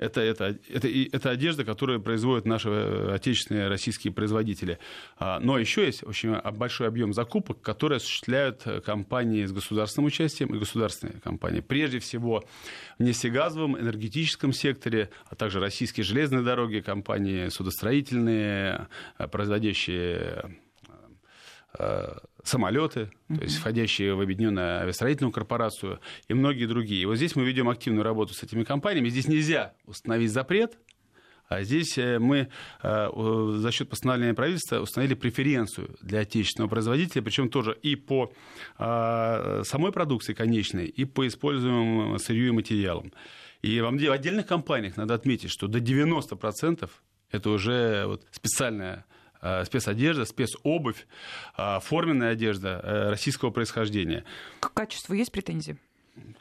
это, 0.00 0.22
это, 0.22 0.56
это, 0.68 0.88
это 0.88 1.30
одежда, 1.30 1.64
которую 1.64 2.00
производят 2.00 2.46
наши 2.46 2.70
э, 2.70 3.12
отечественные 3.14 3.68
российские 3.68 4.12
производители. 4.14 4.78
А, 5.18 5.38
но 5.40 5.58
еще 5.58 5.84
есть 5.84 6.02
очень 6.04 6.34
большой 6.52 6.88
объем 6.88 7.12
закупок, 7.12 7.60
которые 7.60 7.98
осуществляют 7.98 8.62
э, 8.64 8.80
компании 8.80 9.44
с 9.44 9.52
государственным 9.52 10.06
участием 10.06 10.54
и 10.54 10.58
государственные 10.58 11.20
компании. 11.20 11.60
Прежде 11.60 11.98
всего 11.98 12.42
в 12.98 13.02
нефтегазовом, 13.02 13.78
энергетическом 13.78 14.54
секторе, 14.54 15.10
а 15.28 15.34
также 15.34 15.60
российские 15.60 16.04
железные 16.04 16.42
дороги, 16.42 16.80
компании 16.80 17.48
судостроительные, 17.48 18.88
э, 19.18 19.28
производящие 19.28 20.56
самолеты, 22.44 23.10
uh-huh. 23.28 23.36
то 23.36 23.42
есть 23.42 23.56
входящие 23.56 24.14
в 24.14 24.20
объединенную 24.20 24.82
авиастроительную 24.82 25.32
корпорацию 25.32 26.00
и 26.28 26.34
многие 26.34 26.66
другие. 26.66 27.02
И 27.02 27.06
вот 27.06 27.16
здесь 27.16 27.36
мы 27.36 27.44
ведем 27.44 27.68
активную 27.68 28.04
работу 28.04 28.34
с 28.34 28.42
этими 28.42 28.64
компаниями. 28.64 29.08
Здесь 29.08 29.28
нельзя 29.28 29.74
установить 29.86 30.32
запрет, 30.32 30.78
а 31.50 31.64
здесь 31.64 31.98
э, 31.98 32.20
мы 32.20 32.48
э, 32.82 33.52
за 33.56 33.72
счет 33.72 33.88
постановления 33.88 34.34
правительства 34.34 34.78
установили 34.78 35.14
преференцию 35.14 35.96
для 36.00 36.20
отечественного 36.20 36.70
производителя, 36.70 37.22
причем 37.22 37.48
тоже 37.48 37.76
и 37.82 37.96
по 37.96 38.32
а, 38.78 39.62
самой 39.64 39.90
продукции 39.90 40.32
конечной, 40.32 40.86
и 40.86 41.04
по 41.04 41.26
используемым 41.26 42.18
сырью 42.20 42.48
и 42.48 42.52
материалам. 42.52 43.12
И 43.62 43.80
в 43.80 44.12
отдельных 44.12 44.46
компаниях 44.46 44.96
надо 44.96 45.14
отметить, 45.14 45.50
что 45.50 45.66
до 45.66 45.80
90% 45.80 46.88
это 47.32 47.50
уже 47.50 48.06
вот 48.06 48.24
специальная 48.30 49.04
спецодежда, 49.64 50.24
спецобувь, 50.24 51.06
э, 51.56 51.80
форменная 51.80 52.32
одежда 52.32 52.80
э, 52.82 53.10
российского 53.10 53.50
происхождения. 53.50 54.24
К 54.60 54.72
качеству 54.72 55.14
есть 55.14 55.32
претензии? 55.32 55.76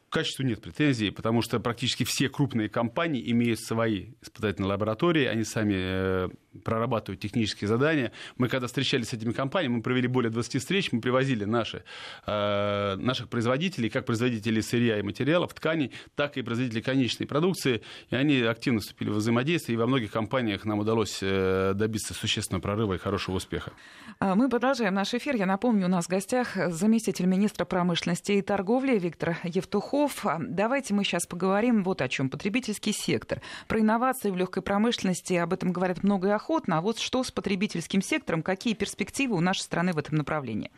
Качеству 0.09 0.43
нет 0.43 0.59
претензий, 0.59 1.11
потому 1.11 1.43
что 1.43 1.59
практически 1.59 2.03
все 2.03 2.29
крупные 2.29 2.67
компании 2.67 3.29
имеют 3.31 3.59
свои 3.59 4.07
испытательные 4.21 4.69
лаборатории, 4.69 5.25
они 5.25 5.43
сами 5.43 5.75
э, 5.75 6.29
прорабатывают 6.63 7.21
технические 7.21 7.67
задания. 7.67 8.11
Мы 8.37 8.47
когда 8.47 8.65
встречались 8.65 9.09
с 9.09 9.13
этими 9.13 9.33
компаниями, 9.33 9.75
мы 9.75 9.81
провели 9.83 10.07
более 10.07 10.31
20 10.31 10.61
встреч, 10.61 10.91
мы 10.91 10.99
привозили 10.99 11.45
наши, 11.45 11.83
э, 12.25 12.95
наших 12.95 13.29
производителей, 13.29 13.91
как 13.91 14.05
производителей 14.05 14.63
сырья 14.63 14.97
и 14.97 15.03
материалов, 15.03 15.53
тканей, 15.53 15.91
так 16.15 16.37
и 16.37 16.41
производителей 16.41 16.81
конечной 16.81 17.27
продукции, 17.27 17.83
и 18.09 18.15
они 18.15 18.41
активно 18.41 18.79
вступили 18.79 19.09
в 19.09 19.17
взаимодействие, 19.17 19.75
и 19.75 19.77
во 19.77 19.85
многих 19.85 20.11
компаниях 20.11 20.65
нам 20.65 20.79
удалось 20.79 21.19
э, 21.21 21.73
добиться 21.75 22.15
существенного 22.15 22.63
прорыва 22.63 22.95
и 22.95 22.97
хорошего 22.97 23.35
успеха. 23.35 23.73
А, 24.17 24.33
мы 24.33 24.49
продолжаем 24.49 24.95
наш 24.95 25.13
эфир. 25.13 25.35
Я 25.35 25.45
напомню, 25.45 25.85
у 25.85 25.89
нас 25.89 26.05
в 26.05 26.09
гостях 26.09 26.55
заместитель 26.55 27.27
министра 27.27 27.63
промышленности 27.65 28.31
и 28.31 28.41
торговли 28.41 28.97
Виктор 28.97 29.37
Евтухов 29.43 29.98
Песков. 29.99 30.25
Давайте 30.39 30.93
мы 30.93 31.03
сейчас 31.03 31.25
поговорим 31.25 31.83
вот 31.83 32.01
о 32.01 32.07
чем. 32.07 32.29
Потребительский 32.29 32.93
сектор. 32.93 33.41
Про 33.67 33.81
инновации 33.81 34.29
в 34.29 34.37
легкой 34.37 34.63
промышленности 34.63 35.33
об 35.33 35.51
этом 35.51 35.73
говорят 35.73 36.03
много 36.03 36.29
и 36.29 36.31
охотно. 36.31 36.77
А 36.77 36.81
вот 36.81 36.99
что 36.99 37.23
с 37.23 37.31
потребительским 37.31 38.01
сектором? 38.01 38.41
Какие 38.41 38.75
перспективы 38.75 39.35
у 39.35 39.41
нашей 39.41 39.61
страны 39.61 39.91
в 39.91 39.97
этом 39.97 40.15
направлении? 40.15 40.71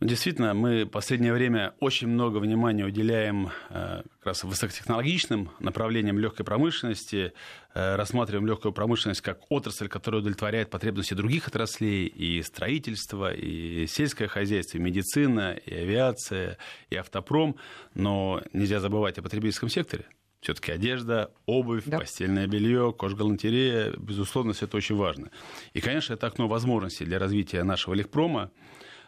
Ну, 0.00 0.06
действительно, 0.06 0.54
мы 0.54 0.84
в 0.84 0.88
последнее 0.88 1.34
время 1.34 1.74
очень 1.78 2.08
много 2.08 2.38
внимания 2.38 2.86
уделяем 2.86 3.50
э, 3.68 4.00
как 4.02 4.26
раз 4.26 4.44
высокотехнологичным 4.44 5.50
направлениям 5.60 6.18
легкой 6.18 6.44
промышленности, 6.44 7.34
э, 7.74 7.96
рассматриваем 7.96 8.46
легкую 8.46 8.72
промышленность 8.72 9.20
как 9.20 9.40
отрасль, 9.50 9.88
которая 9.88 10.22
удовлетворяет 10.22 10.70
потребности 10.70 11.12
других 11.12 11.48
отраслей, 11.48 12.06
и 12.06 12.40
строительство, 12.42 13.30
и 13.30 13.86
сельское 13.86 14.26
хозяйство, 14.26 14.78
и 14.78 14.80
медицина, 14.80 15.52
и 15.52 15.74
авиация, 15.74 16.56
и 16.88 16.96
автопром. 16.96 17.56
Но 17.92 18.42
нельзя 18.54 18.80
забывать 18.80 19.18
о 19.18 19.22
потребительском 19.22 19.68
секторе. 19.68 20.06
Все-таки 20.40 20.72
одежда, 20.72 21.30
обувь, 21.44 21.84
да. 21.84 21.98
постельное 21.98 22.46
белье, 22.46 22.94
кожгалантерея, 22.98 23.92
безусловно, 23.98 24.54
все 24.54 24.64
это 24.64 24.78
очень 24.78 24.96
важно. 24.96 25.30
И, 25.74 25.82
конечно, 25.82 26.14
это 26.14 26.26
окно 26.26 26.48
возможностей 26.48 27.04
для 27.04 27.18
развития 27.18 27.64
нашего 27.64 27.92
легпрома. 27.92 28.50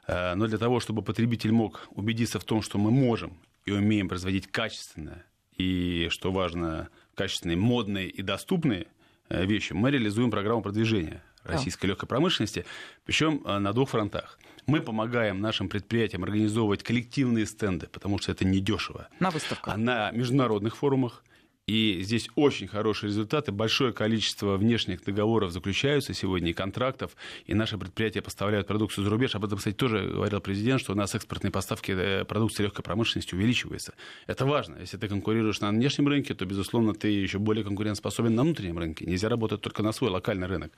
Э, 0.06 0.35
но 0.35 0.47
для 0.47 0.59
того, 0.59 0.80
чтобы 0.80 1.02
потребитель 1.02 1.52
мог 1.52 1.88
убедиться 1.90 2.38
в 2.38 2.44
том, 2.44 2.62
что 2.62 2.78
мы 2.78 2.90
можем 2.90 3.38
и 3.64 3.73
умеем 3.73 4.09
производить 4.09 4.47
качественное 4.50 5.25
и, 5.56 6.09
что 6.11 6.32
важно, 6.32 6.88
качественные, 7.14 7.56
модные 7.56 8.09
и 8.09 8.23
доступные 8.23 8.87
э, 9.28 9.44
вещи, 9.44 9.73
мы 9.73 9.90
реализуем 9.90 10.30
программу 10.30 10.62
продвижения 10.62 11.23
российской 11.44 11.87
легкой 11.87 12.06
промышленности, 12.06 12.64
причем 13.04 13.42
э, 13.44 13.59
на 13.59 13.73
двух 13.73 13.90
фронтах. 13.90 14.38
Мы 14.66 14.80
помогаем 14.80 15.40
нашим 15.40 15.68
предприятиям 15.68 16.23
организовывать 16.23 16.85
коллективные 16.85 17.47
стенды, 17.47 17.88
потому 17.88 18.18
что 18.18 18.30
это 18.30 18.44
недешево. 18.44 19.09
На 19.18 19.30
выставках. 19.30 19.75
А 19.75 19.76
на 19.76 20.12
международных 20.12 20.76
форумах 20.76 21.25
и 21.66 22.00
здесь 22.02 22.28
очень 22.35 22.66
хорошие 22.66 23.09
результаты. 23.09 23.52
Большое 23.52 23.92
количество 23.92 24.57
внешних 24.57 25.04
договоров 25.04 25.52
заключаются 25.52 26.12
сегодня 26.12 26.50
и 26.50 26.52
контрактов, 26.52 27.16
и 27.47 27.54
наши 27.54 27.78
предприятия 27.78 28.21
поставляют 28.21 28.66
продукцию 28.66 29.04
за 29.04 29.11
рубеж. 29.11 29.35
Об 29.37 29.45
этом, 29.45 29.59
кстати, 29.59 29.76
тоже 29.76 30.09
говорил 30.09 30.40
президент, 30.40 30.81
что 30.81 30.92
у 30.92 30.97
нас 30.97 31.14
экспортные 31.14 31.52
поставки 31.52 31.92
э, 31.92 32.25
продукции 32.25 32.64
легкой 32.64 32.83
промышленности 32.83 33.35
увеличиваются. 33.35 33.95
Это 34.26 34.45
важно. 34.45 34.78
Если 34.81 34.97
ты 34.97 35.07
конкурируешь 35.07 35.61
на 35.61 35.71
внешнем 35.71 36.09
рынке, 36.09 36.35
то, 36.35 36.45
безусловно, 36.45 36.95
ты 36.95 37.09
еще 37.09 37.38
более 37.38 37.64
конкурентоспособен 37.64 38.35
на 38.35 38.42
внутреннем 38.42 38.78
рынке. 38.78 39.04
Нельзя 39.07 39.28
работать 39.28 39.61
только 39.61 39.85
на 39.85 39.92
свой 39.92 40.11
локальный 40.11 40.49
рынок. 40.49 40.73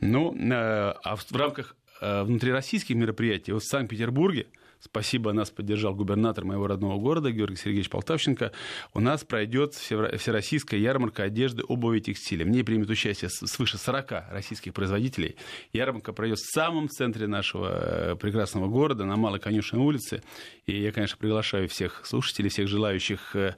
Ну, 0.00 0.34
э, 0.34 0.94
а 1.04 1.16
в 1.16 1.32
рамках 1.32 1.76
э, 2.00 2.24
внутрироссийских 2.24 2.96
мероприятий 2.96 3.52
вот 3.52 3.62
в 3.62 3.66
Санкт-Петербурге 3.66 4.48
Спасибо, 4.80 5.32
нас 5.32 5.50
поддержал 5.50 5.94
губернатор 5.94 6.44
моего 6.44 6.66
родного 6.66 6.98
города 6.98 7.30
Георгий 7.30 7.56
Сергеевич 7.56 7.90
Полтавченко. 7.90 8.52
У 8.94 9.00
нас 9.00 9.24
пройдет 9.24 9.74
всероссийская 9.74 10.80
ярмарка 10.80 11.24
одежды, 11.24 11.62
обуви 11.68 11.98
и 11.98 12.00
текстиля. 12.00 12.46
В 12.46 12.48
ней 12.48 12.64
примет 12.64 12.88
участие 12.88 13.28
свыше 13.28 13.76
40 13.76 14.30
российских 14.30 14.72
производителей. 14.72 15.36
Ярмарка 15.74 16.14
пройдет 16.14 16.38
в 16.38 16.50
самом 16.50 16.88
центре 16.88 17.26
нашего 17.26 18.12
э, 18.12 18.16
прекрасного 18.16 18.68
города, 18.68 19.04
на 19.04 19.16
Малой 19.16 19.38
Конюшной 19.38 19.82
улице. 19.82 20.22
И 20.64 20.80
я, 20.80 20.92
конечно, 20.92 21.18
приглашаю 21.18 21.68
всех 21.68 22.06
слушателей, 22.06 22.48
всех 22.48 22.66
желающих 22.66 23.36
э, 23.36 23.56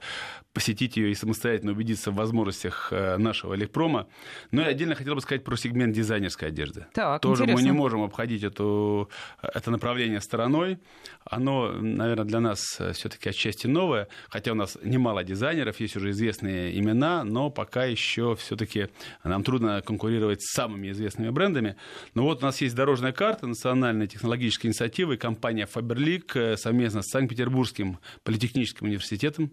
посетить 0.51 0.97
ее 0.97 1.11
и 1.11 1.15
самостоятельно 1.15 1.71
убедиться 1.71 2.11
в 2.11 2.15
возможностях 2.15 2.89
э, 2.91 3.17
нашего 3.17 3.53
Легпрома. 3.53 4.07
Но 4.51 4.61
я 4.61 4.67
отдельно 4.67 4.95
хотел 4.95 5.15
бы 5.15 5.21
сказать 5.21 5.43
про 5.43 5.55
сегмент 5.55 5.95
дизайнерской 5.95 6.49
одежды. 6.49 6.85
Так, 6.93 7.21
Тоже 7.21 7.43
интересно. 7.43 7.61
мы 7.61 7.69
не 7.69 7.73
можем 7.73 8.03
обходить 8.03 8.43
эту, 8.43 9.09
это 9.41 9.71
направление 9.71 10.19
стороной. 10.19 10.79
Оно, 11.25 11.71
наверное, 11.71 12.25
для 12.25 12.39
нас 12.39 12.61
э, 12.79 12.93
все-таки 12.93 13.29
отчасти 13.29 13.67
новое, 13.67 14.07
хотя 14.29 14.51
у 14.51 14.55
нас 14.55 14.77
немало 14.83 15.23
дизайнеров, 15.23 15.79
есть 15.79 15.95
уже 15.95 16.11
известные 16.11 16.77
имена, 16.77 17.23
но 17.23 17.49
пока 17.49 17.85
еще 17.85 18.35
все-таки 18.35 18.87
нам 19.23 19.43
трудно 19.43 19.81
конкурировать 19.81 20.41
с 20.41 20.53
самыми 20.53 20.91
известными 20.91 21.29
брендами. 21.29 21.75
Но 22.13 22.23
вот 22.23 22.43
у 22.43 22.45
нас 22.45 22.61
есть 22.61 22.75
дорожная 22.75 23.11
карта 23.11 23.47
национальной 23.47 24.07
технологической 24.07 24.69
инициативы, 24.69 25.17
компания 25.17 25.67
Faberlic 25.73 26.57
совместно 26.57 27.01
с 27.01 27.07
Санкт-Петербургским 27.07 27.99
политехническим 28.23 28.87
университетом 28.87 29.51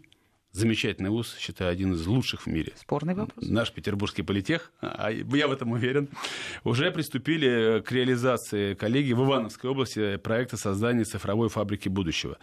Замечательный 0.52 1.10
вуз, 1.10 1.36
считаю, 1.38 1.70
один 1.70 1.92
из 1.92 2.04
лучших 2.06 2.42
в 2.42 2.46
мире. 2.46 2.72
Спорный 2.76 3.14
вопрос. 3.14 3.48
Наш 3.48 3.70
петербургский 3.72 4.22
политех, 4.22 4.72
а 4.80 5.10
я 5.10 5.46
в 5.46 5.52
этом 5.52 5.70
уверен, 5.70 6.08
уже 6.64 6.90
приступили 6.90 7.82
к 7.86 7.92
реализации 7.92 8.74
коллеги 8.74 9.12
в 9.12 9.24
Ивановской 9.24 9.70
области 9.70 10.16
проекта 10.16 10.56
создания 10.56 11.04
цифровой 11.04 11.48
фабрики 11.50 11.88
будущего. 11.88 12.36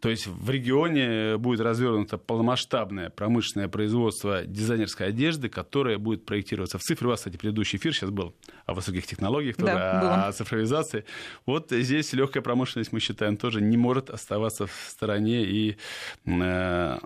То 0.00 0.10
есть 0.10 0.26
в 0.26 0.50
регионе 0.50 1.38
будет 1.38 1.60
развернуто 1.60 2.18
полномасштабное 2.18 3.08
промышленное 3.08 3.68
производство 3.68 4.44
дизайнерской 4.44 5.06
одежды, 5.06 5.48
которое 5.48 5.96
будет 5.96 6.26
проектироваться 6.26 6.76
в 6.78 6.82
цифре. 6.82 7.06
У 7.06 7.10
вас, 7.10 7.20
кстати, 7.20 7.38
предыдущий 7.38 7.78
эфир 7.78 7.94
сейчас 7.94 8.10
был 8.10 8.34
о 8.66 8.74
высоких 8.74 9.06
технологиях, 9.06 9.56
тоже 9.56 9.72
да, 9.72 10.26
о 10.26 10.32
цифровизации. 10.32 11.04
Вот 11.46 11.68
здесь 11.70 12.12
легкая 12.12 12.42
промышленность, 12.42 12.92
мы 12.92 13.00
считаем, 13.00 13.38
тоже 13.38 13.62
не 13.62 13.78
может 13.78 14.10
оставаться 14.10 14.66
в 14.66 14.74
стороне 14.88 15.44
и 15.44 15.78
э, 16.26 16.98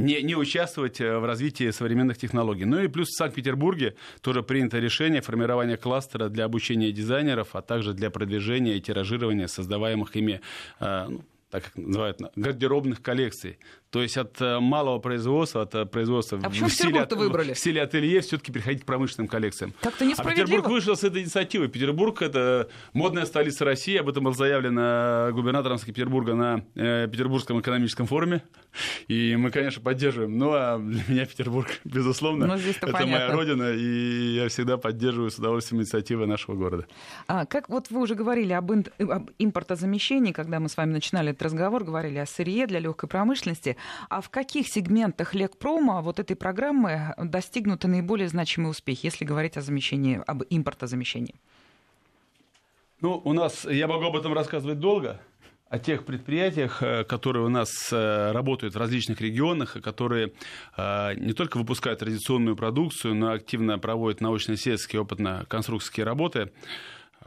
не, 0.00 0.22
не 0.22 0.36
участвовать 0.36 1.00
э, 1.00 1.18
в 1.18 1.24
развитии 1.24 1.70
современных 1.70 2.18
технологий. 2.18 2.64
Ну 2.64 2.80
и 2.80 2.88
плюс 2.88 3.08
в 3.08 3.16
Санкт-Петербурге 3.16 3.94
тоже 4.20 4.42
принято 4.42 4.78
решение 4.78 5.20
формирования 5.20 5.76
кластера 5.76 6.28
для 6.28 6.44
обучения 6.44 6.92
дизайнеров, 6.92 7.54
а 7.54 7.62
также 7.62 7.94
для 7.94 8.10
продвижения 8.10 8.76
и 8.76 8.80
тиражирования 8.80 9.46
создаваемых 9.46 10.16
ими 10.16 10.40
э, 10.80 11.06
ну, 11.08 11.24
так 11.50 11.64
как 11.64 11.76
называют, 11.76 12.20
гардеробных 12.36 13.02
коллекций. 13.02 13.58
То 13.90 14.02
есть 14.02 14.16
от 14.16 14.40
э, 14.40 14.60
малого 14.60 15.00
производства, 15.00 15.62
от 15.62 15.74
э, 15.74 15.84
производства 15.84 16.38
а 16.42 16.48
в, 16.48 16.54
стиле, 16.70 17.00
от, 17.00 17.12
выбрали? 17.12 17.54
в 17.54 17.58
стиле 17.58 17.82
ателье 17.82 18.20
все-таки 18.20 18.52
переходить 18.52 18.82
к 18.82 18.86
промышленным 18.86 19.26
коллекциям. 19.26 19.74
Как-то 19.80 20.04
несправедливо. 20.04 20.44
А 20.44 20.46
Петербург 20.46 20.72
вышел 20.72 20.96
с 20.96 21.02
этой 21.02 21.22
инициативой. 21.22 21.68
Петербург– 21.68 22.22
это 22.22 22.68
модная 22.92 23.26
столица 23.26 23.64
России. 23.64 23.96
Об 23.96 24.08
этом 24.08 24.24
было 24.24 24.34
заявлено 24.34 25.30
губернатором 25.32 25.78
Санкт-Петербурга 25.78 26.34
на 26.34 26.64
э, 26.76 27.08
Петербургском 27.10 27.60
экономическом 27.60 28.06
форуме. 28.06 28.42
И 29.08 29.34
мы, 29.34 29.50
конечно, 29.50 29.82
поддерживаем. 29.82 30.38
Ну, 30.38 30.52
а 30.52 30.78
для 30.78 31.02
меня 31.08 31.26
Петербург, 31.26 31.68
безусловно, 31.84 32.46
ну, 32.46 32.54
это 32.54 32.86
понятно. 32.86 33.06
моя 33.06 33.32
родина, 33.32 33.72
и 33.72 34.36
я 34.36 34.48
всегда 34.48 34.76
поддерживаю 34.76 35.32
с 35.32 35.38
удовольствием 35.38 35.82
инициативы 35.82 36.26
нашего 36.26 36.54
города. 36.54 36.86
А, 37.26 37.44
как 37.44 37.68
вот 37.68 37.90
вы 37.90 38.00
уже 38.00 38.14
говорили 38.14 38.52
об, 38.52 38.70
об 38.70 39.30
импортозамещении, 39.40 40.30
когда 40.30 40.60
мы 40.60 40.68
с 40.68 40.76
вами 40.76 40.92
начинали 40.92 41.30
этот 41.30 41.42
разговор, 41.42 41.82
говорили 41.82 42.18
о 42.18 42.26
сырье 42.26 42.68
для 42.68 42.78
легкой 42.78 43.08
промышленности. 43.08 43.76
А 44.08 44.20
в 44.20 44.30
каких 44.30 44.68
сегментах 44.68 45.34
Лекпрома 45.34 46.00
вот 46.00 46.18
этой 46.18 46.36
программы 46.36 47.14
достигнуты 47.18 47.88
наиболее 47.88 48.28
значимые 48.28 48.70
успехи, 48.70 49.06
если 49.06 49.24
говорить 49.24 49.56
о 49.56 49.60
замещении, 49.60 50.22
об 50.26 50.42
импортозамещении? 50.50 51.34
Ну, 53.00 53.20
у 53.24 53.32
нас, 53.32 53.64
я 53.64 53.86
могу 53.86 54.04
об 54.04 54.16
этом 54.16 54.34
рассказывать 54.34 54.78
долго, 54.78 55.20
о 55.70 55.78
тех 55.78 56.04
предприятиях, 56.04 56.82
э, 56.82 57.04
которые 57.04 57.46
у 57.46 57.48
нас 57.48 57.70
э, 57.92 58.32
работают 58.32 58.74
в 58.74 58.78
различных 58.78 59.20
регионах, 59.20 59.76
которые 59.82 60.32
э, 60.76 61.14
не 61.14 61.32
только 61.32 61.58
выпускают 61.58 62.00
традиционную 62.00 62.56
продукцию, 62.56 63.14
но 63.14 63.30
активно 63.30 63.78
проводят 63.78 64.20
научно-исследовательские 64.20 65.00
опытно-конструкторские 65.02 66.04
работы. 66.04 66.50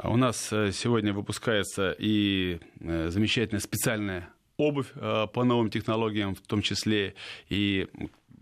У 0.04 0.18
нас 0.18 0.48
сегодня 0.48 1.14
выпускается 1.14 1.96
и 1.98 2.60
замечательная 2.80 3.62
специальная 3.62 4.33
обувь 4.58 4.92
по 4.94 5.44
новым 5.44 5.70
технологиям, 5.70 6.36
в 6.36 6.42
том 6.42 6.62
числе 6.62 7.16
и 7.50 7.88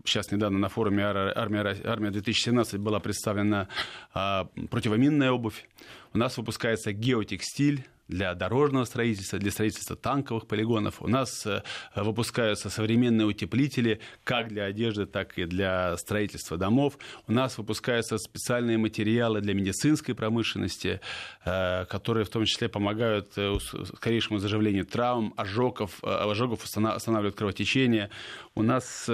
сейчас 0.04 0.32
недавно 0.32 0.58
на 0.58 0.68
форуме 0.68 1.04
«Армия, 1.04 1.76
Армия 1.84 2.10
2017» 2.10 2.78
была 2.78 2.98
представлена 3.00 3.68
противоминная 4.12 5.30
обувь. 5.30 5.64
У 6.12 6.18
нас 6.18 6.36
выпускается 6.36 6.92
геотекстиль, 6.92 7.84
для 8.12 8.34
дорожного 8.34 8.84
строительства, 8.84 9.38
для 9.38 9.50
строительства 9.50 9.96
танковых 9.96 10.46
полигонов. 10.46 11.00
У 11.00 11.08
нас 11.08 11.46
э, 11.46 11.62
выпускаются 11.94 12.70
современные 12.70 13.26
утеплители 13.26 14.00
как 14.24 14.48
для 14.48 14.64
одежды, 14.64 15.06
так 15.06 15.38
и 15.38 15.44
для 15.44 15.96
строительства 15.96 16.56
домов. 16.56 16.98
У 17.26 17.32
нас 17.32 17.58
выпускаются 17.58 18.18
специальные 18.18 18.78
материалы 18.78 19.40
для 19.40 19.54
медицинской 19.54 20.14
промышленности, 20.14 21.00
э, 21.44 21.84
которые 21.86 22.24
в 22.24 22.28
том 22.28 22.44
числе 22.44 22.68
помогают 22.68 23.32
э, 23.36 23.56
скорейшему 23.96 24.38
заживлению 24.38 24.84
травм, 24.84 25.32
ожогов, 25.36 26.02
ожогов 26.02 26.64
останавливают 26.64 27.36
кровотечение. 27.36 28.10
У 28.54 28.62
нас 28.62 29.08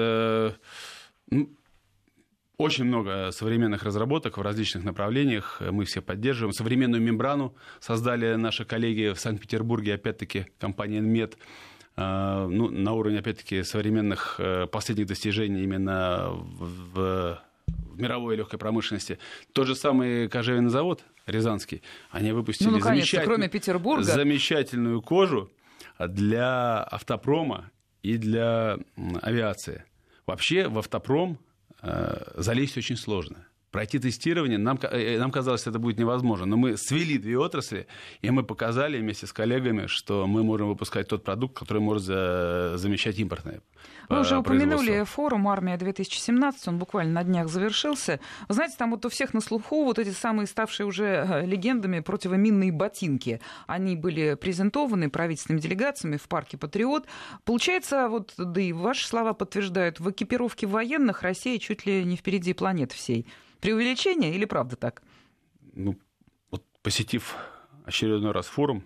очень 2.58 2.84
много 2.84 3.30
современных 3.30 3.84
разработок 3.84 4.36
в 4.36 4.42
различных 4.42 4.82
направлениях. 4.82 5.62
Мы 5.70 5.84
все 5.84 6.02
поддерживаем. 6.02 6.52
Современную 6.52 7.00
мембрану 7.00 7.54
создали 7.78 8.34
наши 8.34 8.64
коллеги 8.64 9.12
в 9.14 9.20
Санкт-Петербурге, 9.20 9.94
опять-таки, 9.94 10.46
компания 10.58 10.98
«Инмет». 10.98 11.38
А, 11.94 12.48
ну, 12.48 12.68
на 12.68 12.92
уровне, 12.92 13.20
опять-таки, 13.20 13.62
современных 13.62 14.36
э, 14.38 14.66
последних 14.66 15.06
достижений 15.06 15.62
именно 15.62 16.30
в, 16.30 17.38
в 17.66 18.00
мировой 18.00 18.36
легкой 18.36 18.58
промышленности. 18.58 19.18
Тот 19.52 19.68
же 19.68 19.76
самый 19.76 20.28
кожевенный 20.28 20.70
завод 20.70 21.04
Рязанский, 21.26 21.82
они 22.10 22.32
выпустили 22.32 22.68
ну, 22.68 22.80
замечатель... 22.80 23.24
кроме 23.24 23.48
Петербурга. 23.48 24.02
замечательную 24.02 25.02
кожу 25.02 25.50
для 25.98 26.82
автопрома 26.84 27.70
и 28.02 28.16
для 28.16 28.78
авиации. 29.22 29.84
Вообще 30.26 30.68
в 30.68 30.78
автопром 30.78 31.38
Э, 31.38 31.47
залезть 31.82 32.76
очень 32.76 32.96
сложно. 32.96 33.47
Пройти 33.78 34.00
тестирование, 34.00 34.58
нам, 34.58 34.76
э, 34.82 35.18
нам 35.18 35.30
казалось, 35.30 35.60
что 35.60 35.70
это 35.70 35.78
будет 35.78 36.00
невозможно. 36.00 36.46
Но 36.46 36.56
мы 36.56 36.76
свели 36.76 37.16
две 37.16 37.38
отрасли, 37.38 37.86
и 38.22 38.30
мы 38.30 38.42
показали 38.42 38.98
вместе 38.98 39.26
с 39.28 39.32
коллегами, 39.32 39.86
что 39.86 40.26
мы 40.26 40.42
можем 40.42 40.68
выпускать 40.68 41.06
тот 41.06 41.22
продукт, 41.22 41.56
который 41.56 41.80
может 41.80 42.02
замещать 42.02 43.20
импортное. 43.20 43.60
Вы 44.08 44.20
уже 44.20 44.38
упомянули 44.38 45.04
форум 45.04 45.48
«Армия-2017», 45.48 46.54
он 46.66 46.78
буквально 46.78 47.12
на 47.12 47.24
днях 47.24 47.48
завершился. 47.48 48.20
Вы 48.48 48.54
знаете, 48.54 48.74
там 48.78 48.90
вот 48.90 49.04
у 49.04 49.10
всех 49.10 49.34
на 49.34 49.40
слуху 49.40 49.84
вот 49.84 49.98
эти 49.98 50.10
самые 50.10 50.46
ставшие 50.46 50.86
уже 50.86 51.04
э, 51.04 51.46
легендами 51.46 52.00
противоминные 52.00 52.72
ботинки. 52.72 53.40
Они 53.66 53.96
были 53.96 54.34
презентованы 54.34 55.10
правительственными 55.10 55.60
делегациями 55.60 56.16
в 56.16 56.26
парке 56.26 56.56
«Патриот». 56.56 57.06
Получается, 57.44 58.08
вот, 58.08 58.32
да 58.38 58.60
и 58.60 58.72
ваши 58.72 59.06
слова 59.06 59.34
подтверждают, 59.34 60.00
в 60.00 60.10
экипировке 60.10 60.66
военных 60.66 61.22
Россия 61.22 61.58
чуть 61.58 61.84
ли 61.84 62.02
не 62.04 62.16
впереди 62.16 62.54
планеты 62.54 62.96
всей. 62.96 63.26
Преувеличение 63.68 64.34
или 64.34 64.46
правда 64.46 64.76
так? 64.76 65.02
Ну, 65.74 65.94
вот 66.50 66.64
посетив 66.80 67.36
очередной 67.84 68.32
раз 68.32 68.46
форум, 68.46 68.82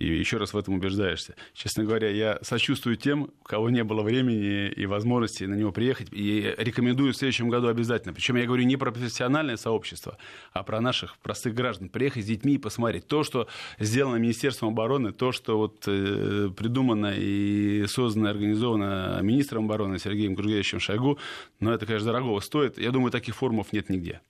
и 0.00 0.06
еще 0.06 0.38
раз 0.38 0.54
в 0.54 0.58
этом 0.58 0.74
убеждаешься. 0.74 1.36
Честно 1.52 1.84
говоря, 1.84 2.08
я 2.08 2.38
сочувствую 2.40 2.96
тем, 2.96 3.30
у 3.40 3.44
кого 3.44 3.68
не 3.68 3.84
было 3.84 4.02
времени 4.02 4.68
и 4.68 4.86
возможности 4.86 5.44
на 5.44 5.54
него 5.54 5.72
приехать, 5.72 6.08
и 6.10 6.54
рекомендую 6.56 7.12
в 7.12 7.16
следующем 7.16 7.50
году 7.50 7.68
обязательно. 7.68 8.14
Причем 8.14 8.36
я 8.36 8.46
говорю 8.46 8.64
не 8.64 8.76
про 8.76 8.90
профессиональное 8.90 9.58
сообщество, 9.58 10.16
а 10.52 10.62
про 10.62 10.80
наших 10.80 11.18
простых 11.18 11.54
граждан. 11.54 11.90
Приехать 11.90 12.24
с 12.24 12.26
детьми 12.26 12.54
и 12.54 12.58
посмотреть 12.58 13.06
то, 13.06 13.22
что 13.24 13.46
сделано 13.78 14.16
Министерством 14.16 14.70
обороны, 14.70 15.12
то, 15.12 15.32
что 15.32 15.58
вот 15.58 15.84
э, 15.86 16.48
придумано 16.56 17.14
и 17.14 17.84
создано, 17.86 18.30
организовано 18.30 19.20
министром 19.22 19.66
обороны 19.66 19.98
Сергеем 19.98 20.34
Кругевичем 20.34 20.80
Шойгу, 20.80 21.18
но 21.60 21.74
это, 21.74 21.84
конечно, 21.84 22.06
дорогого 22.06 22.40
стоит. 22.40 22.78
Я 22.78 22.90
думаю, 22.90 23.10
таких 23.10 23.36
форумов 23.36 23.72
нет 23.74 23.90
нигде 23.90 24.22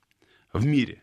в 0.51 0.65
мире. 0.65 1.01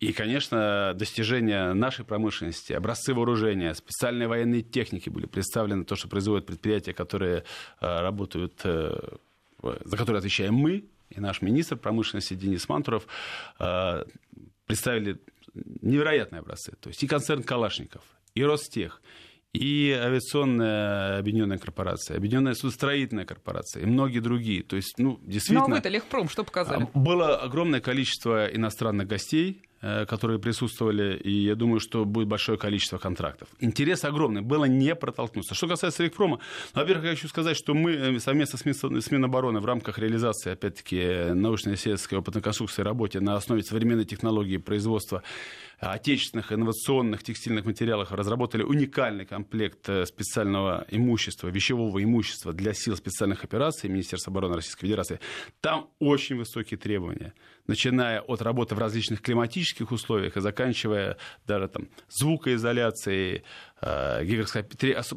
И, 0.00 0.12
конечно, 0.12 0.92
достижения 0.94 1.72
нашей 1.72 2.04
промышленности, 2.04 2.72
образцы 2.72 3.14
вооружения, 3.14 3.74
специальные 3.74 4.28
военные 4.28 4.62
техники 4.62 5.08
были 5.08 5.26
представлены, 5.26 5.84
то, 5.84 5.96
что 5.96 6.08
производят 6.08 6.46
предприятия, 6.46 6.92
которые 6.92 7.44
э, 7.80 8.00
работают, 8.00 8.60
э, 8.64 8.92
за 9.62 9.96
которые 9.96 10.18
отвечаем 10.18 10.54
мы, 10.54 10.84
и 11.10 11.20
наш 11.20 11.42
министр 11.42 11.76
промышленности 11.76 12.34
Денис 12.34 12.68
Мантуров, 12.68 13.06
э, 13.60 14.04
представили 14.66 15.20
невероятные 15.54 16.40
образцы. 16.40 16.74
То 16.80 16.88
есть 16.88 17.02
и 17.02 17.06
концерн 17.06 17.42
Калашников, 17.42 18.02
и 18.34 18.42
Ростех, 18.42 19.00
и 19.52 19.92
авиационная 19.92 21.18
объединенная 21.18 21.58
корпорация, 21.58 22.16
объединенная 22.16 22.54
судостроительная 22.54 23.24
корпорация 23.24 23.84
и 23.84 23.86
многие 23.86 24.18
другие. 24.18 24.64
То 24.64 24.74
есть, 24.74 24.98
ну, 24.98 25.20
действительно... 25.22 25.68
Ну, 25.68 25.74
а 25.74 25.76
вы-то 25.76 25.88
Лехпром 25.88 26.28
что 26.28 26.42
показали? 26.42 26.88
Было 26.92 27.36
огромное 27.36 27.80
количество 27.80 28.46
иностранных 28.46 29.06
гостей, 29.06 29.62
которые 30.08 30.38
присутствовали, 30.38 31.16
и 31.16 31.30
я 31.30 31.54
думаю, 31.54 31.80
что 31.80 32.04
будет 32.04 32.28
большое 32.28 32.58
количество 32.58 32.98
контрактов. 32.98 33.48
Интерес 33.60 34.04
огромный, 34.04 34.40
было 34.40 34.64
не 34.64 34.94
протолкнуться. 34.94 35.54
Что 35.54 35.68
касается 35.68 36.04
Рекпрома, 36.04 36.38
ну, 36.74 36.80
во-первых, 36.80 37.04
я 37.04 37.10
хочу 37.10 37.28
сказать, 37.28 37.56
что 37.56 37.74
мы 37.74 37.92
э, 37.92 38.20
совместно 38.20 38.58
с 38.58 39.10
Минобороны 39.10 39.60
в 39.60 39.66
рамках 39.66 39.98
реализации, 39.98 40.52
опять-таки, 40.52 41.32
научно-исследовательской 41.34 42.18
опытной 42.18 42.42
конструкции 42.42 42.82
работе 42.82 43.20
на 43.20 43.36
основе 43.36 43.62
современной 43.62 44.04
технологии 44.04 44.56
производства 44.56 45.22
отечественных 45.78 46.52
инновационных 46.52 47.22
текстильных 47.22 47.64
материалов 47.64 48.12
разработали 48.12 48.62
уникальный 48.62 49.26
комплект 49.26 49.88
э, 49.88 50.06
специального 50.06 50.86
имущества, 50.90 51.48
вещевого 51.48 52.02
имущества 52.02 52.52
для 52.52 52.74
сил 52.74 52.96
специальных 52.96 53.44
операций 53.44 53.90
Министерства 53.90 54.30
обороны 54.30 54.56
Российской 54.56 54.86
Федерации. 54.86 55.20
Там 55.60 55.90
очень 55.98 56.36
высокие 56.36 56.78
требования 56.78 57.34
начиная 57.66 58.20
от 58.20 58.42
работы 58.42 58.74
в 58.74 58.78
различных 58.78 59.22
климатических 59.22 59.90
условиях 59.90 60.36
и 60.36 60.40
заканчивая 60.40 61.16
даже 61.46 61.68
там 61.68 61.88
звукоизоляцией, 62.08 63.42
э, 63.80 64.44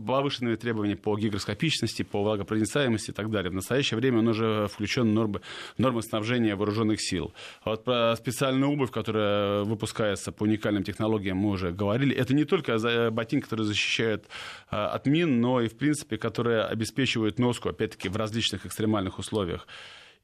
повышенными 0.06 0.56
требованиями 0.56 0.98
по 0.98 1.18
гигроскопичности, 1.18 2.04
по 2.04 2.24
влагопроницаемости 2.24 3.12
и 3.12 3.14
так 3.14 3.30
далее. 3.30 3.52
В 3.52 3.54
настоящее 3.54 3.98
время 3.98 4.20
он 4.20 4.28
уже 4.30 4.68
включен 4.68 5.10
в 5.10 5.14
нормы, 5.14 5.42
нормы 5.78 6.02
снабжения 6.02 6.56
вооруженных 6.56 7.02
сил. 7.02 7.34
Вот 7.66 7.84
про 7.84 8.16
специальную 8.16 8.72
обувь, 8.72 8.92
которая 8.92 9.64
выпускается 9.64 10.32
по 10.32 10.46
уникальным 10.48 10.84
технологиям, 10.84 11.38
мы 11.38 11.50
уже 11.50 11.72
говорили. 11.72 12.16
Это 12.16 12.34
не 12.34 12.46
только 12.46 13.10
ботинки, 13.12 13.44
которые 13.44 13.66
защищают 13.66 14.26
э, 14.72 14.76
от 14.76 15.06
мин, 15.06 15.42
но 15.42 15.62
и, 15.62 15.68
в 15.68 15.78
принципе, 15.78 16.18
которые 16.18 16.64
обеспечивают 16.64 17.40
носку, 17.40 17.70
опять-таки, 17.70 18.10
в 18.10 18.18
различных 18.18 18.66
экстремальных 18.66 19.20
условиях. 19.20 19.68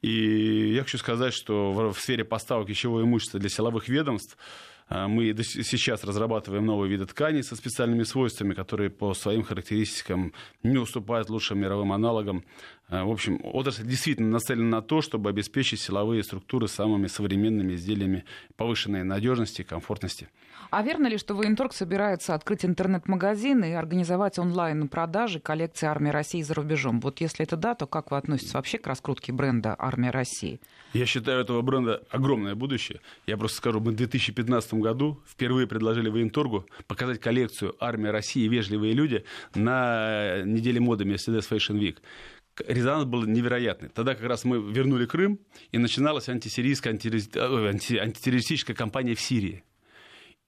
И 0.02 0.74
я 0.74 0.82
хочу 0.84 0.98
сказать, 0.98 1.34
что 1.34 1.72
в 1.72 1.98
сфере 1.98 2.26
поставок 2.26 2.68
вещевого 2.68 3.04
имущества 3.04 3.40
для 3.40 3.50
силовых 3.50 3.88
ведомств 3.88 4.38
а, 4.90 5.08
мы 5.08 5.34
сейчас 5.44 6.04
разрабатываем 6.04 6.66
новые 6.66 6.90
виды 6.90 7.06
тканей 7.06 7.42
со 7.42 7.56
специальными 7.56 8.04
свойствами, 8.04 8.54
которые 8.54 8.90
по 8.90 9.14
своим 9.14 9.44
характеристикам 9.44 10.34
не 10.62 10.78
уступают 10.78 11.30
лучшим 11.30 11.60
мировым 11.60 11.94
аналогам. 11.94 12.44
А, 12.90 13.06
в 13.06 13.12
общем, 13.12 13.40
отрасль 13.44 13.86
действительно 13.86 14.30
нацелена 14.30 14.78
на 14.78 14.82
то, 14.82 15.02
чтобы 15.02 15.30
обеспечить 15.30 15.80
силовые 15.80 16.24
структуры 16.24 16.68
самыми 16.68 17.08
современными 17.08 17.74
изделиями 17.74 18.26
повышенной 18.56 19.04
надежности 19.04 19.62
и 19.62 19.64
комфортности. 19.64 20.30
А 20.70 20.82
верно 20.82 21.08
ли, 21.08 21.18
что 21.18 21.36
военторг 21.36 21.74
собирается 21.74 22.34
открыть 22.34 22.66
интернет-магазин 22.66 23.64
и 23.64 23.72
организовать 23.72 24.40
онлайн-продажи 24.40 25.40
коллекции 25.40 25.88
«Армии 25.88 26.10
России» 26.10 26.42
за 26.42 26.56
рубежом? 26.56 27.00
Вот 27.00 27.22
если 27.22 27.46
это 27.46 27.58
да, 27.58 27.76
то 27.76 27.86
как 27.86 28.12
вы 28.12 28.18
относитесь 28.18 28.54
вообще 28.54 28.80
к 28.80 28.88
раскрутке 28.88 29.32
бренда 29.32 29.76
«Армия 29.78 30.10
России»? 30.10 30.60
Я 30.94 31.06
считаю 31.06 31.42
этого 31.42 31.62
бренда 31.62 32.04
огромное 32.10 32.56
будущее. 32.56 33.02
Я 33.28 33.38
просто 33.38 33.58
скажу, 33.58 33.80
мы 33.80 33.92
в 33.92 33.96
2015 33.96 34.76
году 34.76 35.20
впервые 35.28 35.68
предложили 35.68 36.10
военторгу 36.10 36.66
показать 36.88 37.20
коллекцию 37.20 37.76
«Армия 37.80 38.12
России. 38.12 38.48
Вежливые 38.48 38.94
люди» 38.94 39.24
на 39.56 40.42
неделе 40.44 40.80
моды 40.80 41.06
Mercedes 41.06 41.48
Fashion 41.50 41.80
Week. 41.80 41.98
Резонанс 42.68 43.06
был 43.06 43.24
невероятный. 43.24 43.90
Тогда 43.90 44.16
как 44.16 44.26
раз 44.26 44.44
мы 44.44 44.58
вернули 44.58 45.06
Крым, 45.06 45.40
и 45.72 45.78
начиналась 45.78 46.30
антисирийская, 46.30 46.94
антитеррористическая 46.94 48.76
кампания 48.76 49.16
в 49.16 49.22
Сирии. 49.22 49.64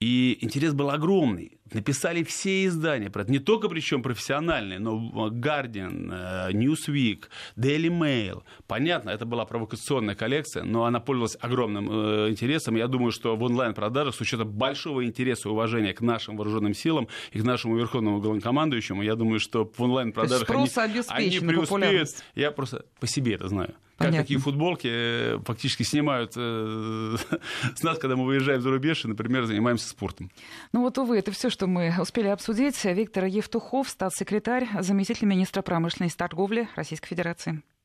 И 0.02 0.38
интерес 0.42 0.74
был 0.74 0.90
огромный. 0.90 1.58
Написали 1.74 2.24
все 2.24 2.66
издания, 2.66 3.08
это. 3.08 3.32
не 3.32 3.40
только 3.40 3.70
причем 3.70 4.04
профессиональные, 4.04 4.78
но 4.78 5.30
Guardian, 5.30 6.50
э, 6.50 6.52
Newsweek, 6.52 7.24
Daily 7.58 7.90
Mail. 7.90 8.44
Понятно, 8.68 9.10
это 9.10 9.26
была 9.26 9.46
провокационная 9.46 10.16
коллекция, 10.16 10.64
но 10.64 10.86
она 10.86 11.00
пользовалась 11.00 11.38
огромным 11.40 11.90
э, 11.90 12.30
интересом. 12.30 12.76
Я 12.76 12.88
думаю, 12.88 13.12
что 13.12 13.36
в 13.36 13.44
онлайн-продажах, 13.44 14.14
с 14.16 14.22
учетом 14.22 14.52
большого 14.52 15.06
интереса 15.06 15.48
и 15.48 15.52
уважения 15.52 15.94
к 15.94 16.02
нашим 16.02 16.38
вооруженным 16.38 16.74
силам 16.74 17.08
и 17.32 17.40
к 17.40 17.44
нашему 17.44 17.78
верховному 17.78 18.20
главнокомандующему, 18.20 19.02
я 19.02 19.16
думаю, 19.16 19.40
что 19.40 19.72
в 19.76 19.82
онлайн-продажах 19.82 20.50
они, 20.50 20.70
они 21.08 21.40
преуспеют. 21.40 22.10
Я 22.36 22.52
просто 22.52 22.86
по 23.00 23.08
себе 23.08 23.36
это 23.36 23.48
знаю. 23.48 23.76
Понятно. 23.98 24.18
Как 24.18 24.26
такие 24.26 24.40
футболки 24.40 24.88
э, 24.92 25.40
фактически 25.46 25.84
снимают 25.84 26.34
э, 26.36 27.16
с 27.76 27.84
нас, 27.84 27.98
когда 27.98 28.16
мы 28.16 28.26
выезжаем 28.26 28.62
за 28.62 28.70
рубеж 28.70 29.06
и, 29.06 29.08
например, 29.08 29.46
занимаемся 29.46 29.88
спортом. 29.88 30.32
Ну 30.74 30.82
вот, 30.82 30.98
увы, 30.98 31.18
это 31.18 31.32
все, 31.32 31.50
что 31.50 31.68
мы 31.68 31.94
успели 32.00 32.28
обсудить. 32.28 32.84
Виктор 32.84 33.26
Евтухов, 33.26 33.90
статс-секретарь, 33.90 34.68
заместитель 34.82 35.28
министра 35.28 35.62
промышленности 35.62 36.18
и 36.18 36.20
торговли 36.20 36.68
Российской 36.76 37.08
Федерации. 37.08 37.62